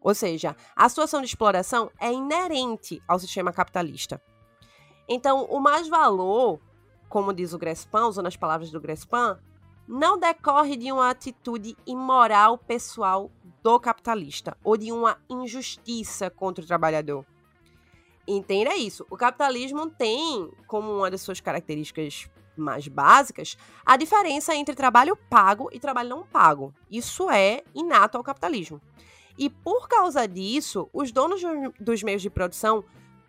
Ou 0.00 0.14
seja, 0.14 0.56
a 0.74 0.88
situação 0.88 1.20
de 1.20 1.26
exploração 1.26 1.90
é 2.00 2.10
inerente 2.10 3.02
ao 3.06 3.18
sistema 3.18 3.52
capitalista. 3.52 4.18
Então, 5.06 5.44
o 5.50 5.60
mais 5.60 5.86
valor, 5.88 6.58
como 7.06 7.34
diz 7.34 7.52
o 7.52 7.58
Grespan, 7.58 8.06
usando 8.06 8.28
as 8.28 8.36
palavras 8.36 8.70
do 8.70 8.80
Grespan, 8.80 9.38
não 9.86 10.18
decorre 10.18 10.74
de 10.74 10.90
uma 10.90 11.10
atitude 11.10 11.76
imoral 11.86 12.56
pessoal 12.56 13.30
do 13.62 13.78
capitalista 13.78 14.56
ou 14.64 14.74
de 14.74 14.90
uma 14.90 15.18
injustiça 15.28 16.30
contra 16.30 16.64
o 16.64 16.66
trabalhador. 16.66 17.26
Entenda 18.26 18.74
isso. 18.74 19.06
O 19.10 19.16
capitalismo 19.16 19.88
tem 19.88 20.50
como 20.66 20.90
uma 20.92 21.10
das 21.10 21.20
suas 21.20 21.40
características 21.40 22.28
mais 22.56 22.88
básicas 22.88 23.56
a 23.84 23.96
diferença 23.96 24.54
entre 24.54 24.74
trabalho 24.74 25.16
pago 25.28 25.68
e 25.72 25.78
trabalho 25.78 26.08
não 26.08 26.26
pago. 26.26 26.74
Isso 26.90 27.30
é 27.30 27.62
inato 27.74 28.16
ao 28.16 28.24
capitalismo. 28.24 28.80
E 29.38 29.50
por 29.50 29.88
causa 29.88 30.26
disso, 30.26 30.88
os 30.92 31.12
donos 31.12 31.42
dos 31.78 32.02
meios 32.02 32.22
de 32.22 32.30
produção 32.30 32.84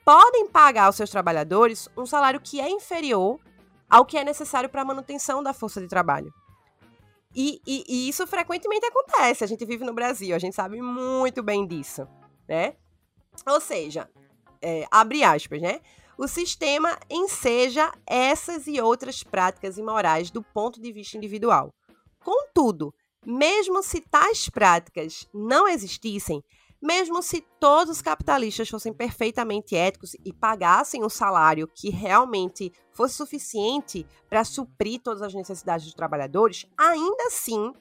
podem 0.06 0.48
pagar 0.48 0.86
aos 0.86 0.96
seus 0.96 1.10
trabalhadores 1.10 1.90
um 1.98 2.06
salário 2.06 2.40
que 2.40 2.62
é 2.62 2.70
inferior 2.70 3.40
ao 3.90 4.06
que 4.06 4.18
é 4.18 4.24
necessário 4.24 4.70
para 4.70 4.82
a 4.82 4.86
manutenção 4.86 5.44
da 5.44 5.54
força 5.54 5.82
de 5.82 5.88
trabalho. 5.88 6.34
E, 7.36 7.62
e, 7.68 7.84
e, 7.88 8.10
isso 8.10 8.26
frequentemente 8.26 8.86
acontece. 8.86 9.44
A 9.44 9.48
gente 9.48 9.66
vive 9.66 9.86
no 9.86 9.94
Brasil, 9.94 10.36
a 10.36 10.40
gente 10.40 10.56
sabe 10.56 10.82
muito 10.82 11.44
bem 11.44 11.68
disso, 11.68 12.08
né? 12.48 12.76
Ou 13.46 13.62
seja, 13.62 14.10
é, 14.62 14.86
abre 14.92 15.24
aspas, 15.24 15.62
né? 15.62 15.80
O 16.18 16.28
sistema 16.28 16.98
enseja 17.10 17.92
essas 18.06 18.66
e 18.66 18.82
outras 18.82 19.22
práticas 19.22 19.78
imorais 19.78 20.32
do 20.32 20.42
ponto 20.42 20.82
de 20.82 20.92
vista 20.92 21.16
individual. 21.16 21.72
Contudo, 22.24 22.94
mesmo 23.26 23.84
se 23.84 24.02
tais 24.02 24.50
práticas 24.50 25.28
não 25.34 25.68
existissem, 25.68 26.44
mesmo 26.82 27.22
se 27.22 27.42
todos 27.60 27.98
os 27.98 28.02
capitalistas 28.02 28.70
fossem 28.70 28.94
perfeitamente 28.94 29.76
éticos 29.76 30.16
e 30.24 30.32
pagassem 30.32 31.04
um 31.04 31.10
salário 31.10 31.68
que 31.68 31.90
realmente 31.90 32.72
fosse 32.94 33.16
suficiente 33.16 34.06
para 34.30 34.44
suprir 34.44 35.02
todas 35.02 35.22
as 35.22 35.34
necessidades 35.34 35.86
dos 35.86 35.96
trabalhadores, 35.96 36.66
ainda 36.78 37.26
assim, 37.26 37.74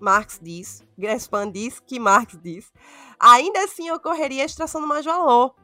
Marx 0.00 0.38
diz, 0.42 0.82
Grespan 0.98 1.50
diz 1.50 1.80
que 1.80 1.98
Marx 1.98 2.38
diz, 2.42 2.72
ainda 3.18 3.64
assim 3.64 3.90
ocorreria 3.90 4.42
a 4.42 4.46
extração 4.46 4.80
do 4.80 4.86
mais 4.86 5.04
valor. 5.04 5.54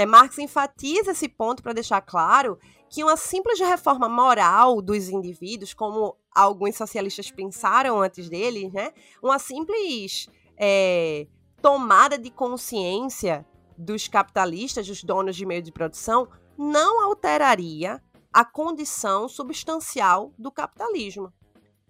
É, 0.00 0.06
Marx 0.06 0.38
enfatiza 0.38 1.10
esse 1.10 1.28
ponto 1.28 1.62
para 1.62 1.74
deixar 1.74 2.00
claro 2.00 2.58
que 2.88 3.04
uma 3.04 3.18
simples 3.18 3.60
reforma 3.60 4.08
moral 4.08 4.80
dos 4.80 5.10
indivíduos, 5.10 5.74
como 5.74 6.16
alguns 6.34 6.74
socialistas 6.74 7.30
pensaram 7.30 8.00
antes 8.00 8.30
dele, 8.30 8.70
né? 8.70 8.94
uma 9.22 9.38
simples 9.38 10.26
é, 10.56 11.26
tomada 11.60 12.16
de 12.16 12.30
consciência 12.30 13.44
dos 13.76 14.08
capitalistas, 14.08 14.86
dos 14.86 15.04
donos 15.04 15.36
de 15.36 15.44
meio 15.44 15.62
de 15.62 15.70
produção, 15.70 16.26
não 16.56 17.04
alteraria 17.04 18.02
a 18.32 18.42
condição 18.42 19.28
substancial 19.28 20.32
do 20.38 20.50
capitalismo, 20.50 21.30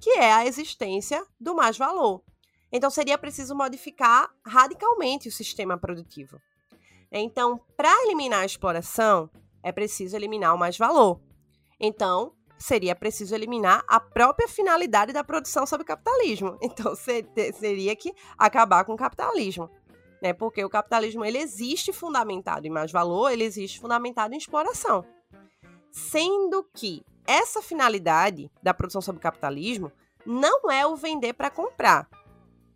que 0.00 0.18
é 0.18 0.32
a 0.32 0.44
existência 0.44 1.24
do 1.38 1.54
mais 1.54 1.78
valor. 1.78 2.24
Então 2.72 2.90
seria 2.90 3.16
preciso 3.16 3.54
modificar 3.54 4.28
radicalmente 4.44 5.28
o 5.28 5.32
sistema 5.32 5.78
produtivo. 5.78 6.40
Então, 7.12 7.60
para 7.76 7.90
eliminar 8.04 8.40
a 8.40 8.46
exploração, 8.46 9.28
é 9.62 9.72
preciso 9.72 10.16
eliminar 10.16 10.54
o 10.54 10.58
mais 10.58 10.78
valor. 10.78 11.20
Então, 11.78 12.32
seria 12.58 12.94
preciso 12.94 13.34
eliminar 13.34 13.82
a 13.88 13.98
própria 13.98 14.46
finalidade 14.46 15.12
da 15.12 15.24
produção 15.24 15.66
sob 15.66 15.82
o 15.82 15.86
capitalismo. 15.86 16.58
Então, 16.62 16.94
seria 16.94 17.96
que 17.96 18.14
acabar 18.38 18.84
com 18.84 18.92
o 18.92 18.98
capitalismo. 18.98 19.68
Né? 20.22 20.32
Porque 20.32 20.62
o 20.64 20.68
capitalismo 20.68 21.24
ele 21.24 21.38
existe 21.38 21.92
fundamentado 21.92 22.66
em 22.66 22.70
mais 22.70 22.92
valor, 22.92 23.30
ele 23.30 23.44
existe 23.44 23.80
fundamentado 23.80 24.34
em 24.34 24.38
exploração. 24.38 25.04
Sendo 25.90 26.62
que 26.74 27.02
essa 27.26 27.62
finalidade 27.62 28.50
da 28.62 28.74
produção 28.74 29.00
sob 29.00 29.18
o 29.18 29.22
capitalismo 29.22 29.90
não 30.24 30.70
é 30.70 30.86
o 30.86 30.94
vender 30.94 31.32
para 31.32 31.50
comprar, 31.50 32.08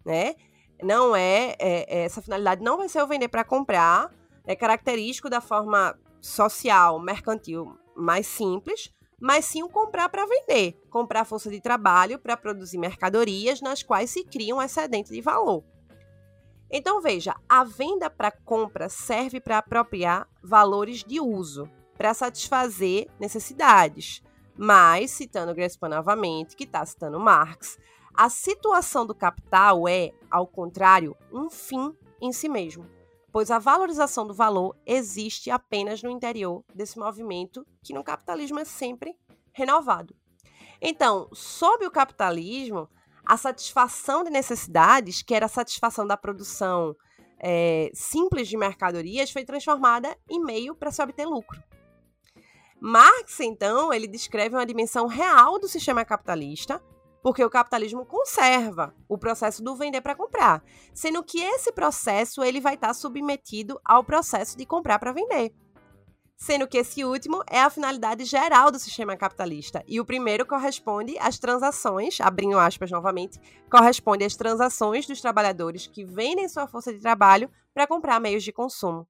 né? 0.04 0.34
Não 0.82 1.14
é, 1.14 1.54
é, 1.58 2.04
essa 2.04 2.20
finalidade 2.22 2.62
não 2.62 2.76
vai 2.76 2.88
ser 2.88 3.02
o 3.02 3.06
vender 3.06 3.28
para 3.28 3.44
comprar, 3.44 4.10
é 4.46 4.54
característico 4.54 5.30
da 5.30 5.40
forma 5.40 5.98
social, 6.20 7.00
mercantil 7.00 7.78
mais 7.96 8.26
simples, 8.26 8.92
mas 9.20 9.44
sim 9.44 9.62
o 9.62 9.68
comprar 9.68 10.08
para 10.08 10.26
vender, 10.26 10.78
comprar 10.90 11.24
força 11.24 11.50
de 11.50 11.60
trabalho 11.60 12.18
para 12.18 12.36
produzir 12.36 12.78
mercadorias 12.78 13.60
nas 13.60 13.82
quais 13.82 14.10
se 14.10 14.24
cria 14.24 14.54
um 14.54 14.60
excedente 14.60 15.12
de 15.12 15.20
valor. 15.20 15.64
Então 16.70 17.00
veja, 17.00 17.34
a 17.48 17.62
venda 17.62 18.10
para 18.10 18.30
compra 18.30 18.88
serve 18.88 19.40
para 19.40 19.58
apropriar 19.58 20.28
valores 20.42 21.04
de 21.04 21.20
uso, 21.20 21.68
para 21.96 22.12
satisfazer 22.12 23.06
necessidades. 23.20 24.22
Mas, 24.56 25.10
citando 25.10 25.54
Grespan 25.54 25.88
novamente, 25.88 26.54
que 26.54 26.64
está 26.64 26.84
citando 26.84 27.18
Marx, 27.18 27.78
a 28.12 28.28
situação 28.28 29.04
do 29.04 29.14
capital 29.14 29.88
é, 29.88 30.12
ao 30.30 30.46
contrário, 30.46 31.16
um 31.32 31.50
fim 31.50 31.92
em 32.20 32.32
si 32.32 32.48
mesmo 32.48 32.93
pois 33.34 33.50
a 33.50 33.58
valorização 33.58 34.24
do 34.24 34.32
valor 34.32 34.76
existe 34.86 35.50
apenas 35.50 36.00
no 36.04 36.08
interior 36.08 36.64
desse 36.72 36.96
movimento 36.96 37.66
que 37.82 37.92
no 37.92 38.04
capitalismo 38.04 38.60
é 38.60 38.64
sempre 38.64 39.12
renovado. 39.52 40.14
Então, 40.80 41.28
sob 41.32 41.84
o 41.84 41.90
capitalismo, 41.90 42.88
a 43.26 43.36
satisfação 43.36 44.22
de 44.22 44.30
necessidades, 44.30 45.20
que 45.20 45.34
era 45.34 45.46
a 45.46 45.48
satisfação 45.48 46.06
da 46.06 46.16
produção 46.16 46.94
é, 47.40 47.90
simples 47.92 48.46
de 48.46 48.56
mercadorias, 48.56 49.32
foi 49.32 49.44
transformada 49.44 50.16
em 50.30 50.40
meio 50.40 50.72
para 50.76 50.92
se 50.92 51.02
obter 51.02 51.26
lucro. 51.26 51.60
Marx, 52.80 53.40
então, 53.40 53.92
ele 53.92 54.06
descreve 54.06 54.54
uma 54.54 54.64
dimensão 54.64 55.08
real 55.08 55.58
do 55.58 55.66
sistema 55.66 56.04
capitalista, 56.04 56.80
porque 57.24 57.42
o 57.42 57.48
capitalismo 57.48 58.04
conserva 58.04 58.94
o 59.08 59.16
processo 59.16 59.62
do 59.62 59.74
vender 59.74 60.02
para 60.02 60.14
comprar, 60.14 60.62
sendo 60.92 61.24
que 61.24 61.40
esse 61.40 61.72
processo 61.72 62.44
ele 62.44 62.60
vai 62.60 62.74
estar 62.74 62.88
tá 62.88 62.94
submetido 62.94 63.80
ao 63.82 64.04
processo 64.04 64.58
de 64.58 64.66
comprar 64.66 64.98
para 64.98 65.10
vender. 65.10 65.54
Sendo 66.36 66.68
que 66.68 66.76
esse 66.76 67.02
último 67.02 67.42
é 67.48 67.62
a 67.62 67.70
finalidade 67.70 68.26
geral 68.26 68.70
do 68.70 68.78
sistema 68.78 69.16
capitalista. 69.16 69.82
E 69.88 69.98
o 69.98 70.04
primeiro 70.04 70.44
corresponde 70.44 71.16
às 71.18 71.38
transações, 71.38 72.20
abrindo 72.20 72.58
aspas 72.58 72.90
novamente, 72.90 73.40
corresponde 73.70 74.22
às 74.22 74.36
transações 74.36 75.06
dos 75.06 75.22
trabalhadores 75.22 75.86
que 75.86 76.04
vendem 76.04 76.46
sua 76.46 76.68
força 76.68 76.92
de 76.92 77.00
trabalho 77.00 77.50
para 77.72 77.86
comprar 77.86 78.20
meios 78.20 78.44
de 78.44 78.52
consumo. 78.52 79.08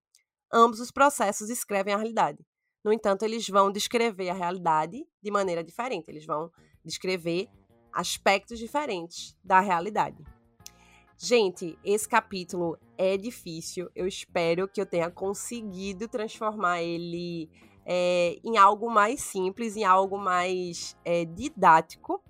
Ambos 0.52 0.78
os 0.78 0.92
processos 0.92 1.50
escrevem 1.50 1.92
a 1.92 1.96
realidade. 1.96 2.46
No 2.84 2.92
entanto, 2.92 3.24
eles 3.24 3.48
vão 3.48 3.72
descrever 3.72 4.30
a 4.30 4.34
realidade 4.34 5.04
de 5.20 5.30
maneira 5.32 5.64
diferente. 5.64 6.08
Eles 6.08 6.24
vão 6.24 6.48
descrever 6.84 7.48
aspectos 7.94 8.58
diferentes 8.58 9.36
da 9.42 9.60
realidade. 9.60 10.22
Gente, 11.16 11.78
esse 11.84 12.08
capítulo 12.08 12.76
é 12.98 13.16
difícil. 13.16 13.88
Eu 13.94 14.06
espero 14.06 14.68
que 14.68 14.80
eu 14.80 14.86
tenha 14.86 15.10
conseguido 15.10 16.08
transformar 16.08 16.82
ele 16.82 17.48
é, 17.86 18.38
em 18.44 18.58
algo 18.58 18.90
mais 18.90 19.20
simples, 19.20 19.76
em 19.76 19.84
algo 19.84 20.18
mais 20.18 20.96
é, 21.04 21.24
didático. 21.24 22.22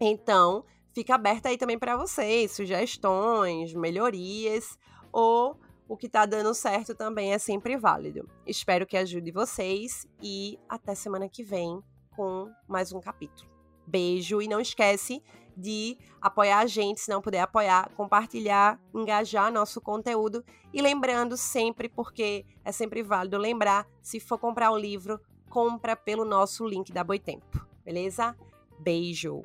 Então, 0.00 0.64
fica 0.94 1.14
aberta 1.14 1.48
aí 1.48 1.58
também 1.58 1.78
para 1.78 1.96
vocês, 1.96 2.52
sugestões, 2.52 3.74
melhorias 3.74 4.78
ou 5.12 5.58
o 5.86 5.96
que 5.96 6.08
tá 6.08 6.24
dando 6.24 6.54
certo 6.54 6.94
também 6.94 7.32
é 7.32 7.38
sempre 7.38 7.76
válido. 7.76 8.28
Espero 8.46 8.86
que 8.86 8.96
ajude 8.96 9.30
vocês 9.30 10.06
e 10.22 10.58
até 10.68 10.94
semana 10.94 11.28
que 11.28 11.44
vem 11.44 11.80
com 12.16 12.50
mais 12.66 12.92
um 12.92 13.00
capítulo. 13.00 13.53
Beijo 13.86 14.40
e 14.40 14.48
não 14.48 14.60
esquece 14.60 15.22
de 15.56 15.96
apoiar 16.20 16.58
a 16.60 16.66
gente, 16.66 17.00
se 17.00 17.10
não 17.10 17.20
puder 17.20 17.40
apoiar, 17.40 17.90
compartilhar, 17.96 18.80
engajar 18.92 19.52
nosso 19.52 19.80
conteúdo 19.80 20.44
e 20.72 20.82
lembrando 20.82 21.36
sempre, 21.36 21.88
porque 21.88 22.44
é 22.64 22.72
sempre 22.72 23.02
válido 23.02 23.38
lembrar, 23.38 23.86
se 24.02 24.18
for 24.18 24.38
comprar 24.38 24.70
o 24.70 24.74
um 24.74 24.78
livro, 24.78 25.20
compra 25.48 25.94
pelo 25.94 26.24
nosso 26.24 26.66
link 26.66 26.92
da 26.92 27.04
Boitempo, 27.04 27.64
beleza? 27.84 28.36
Beijo. 28.80 29.42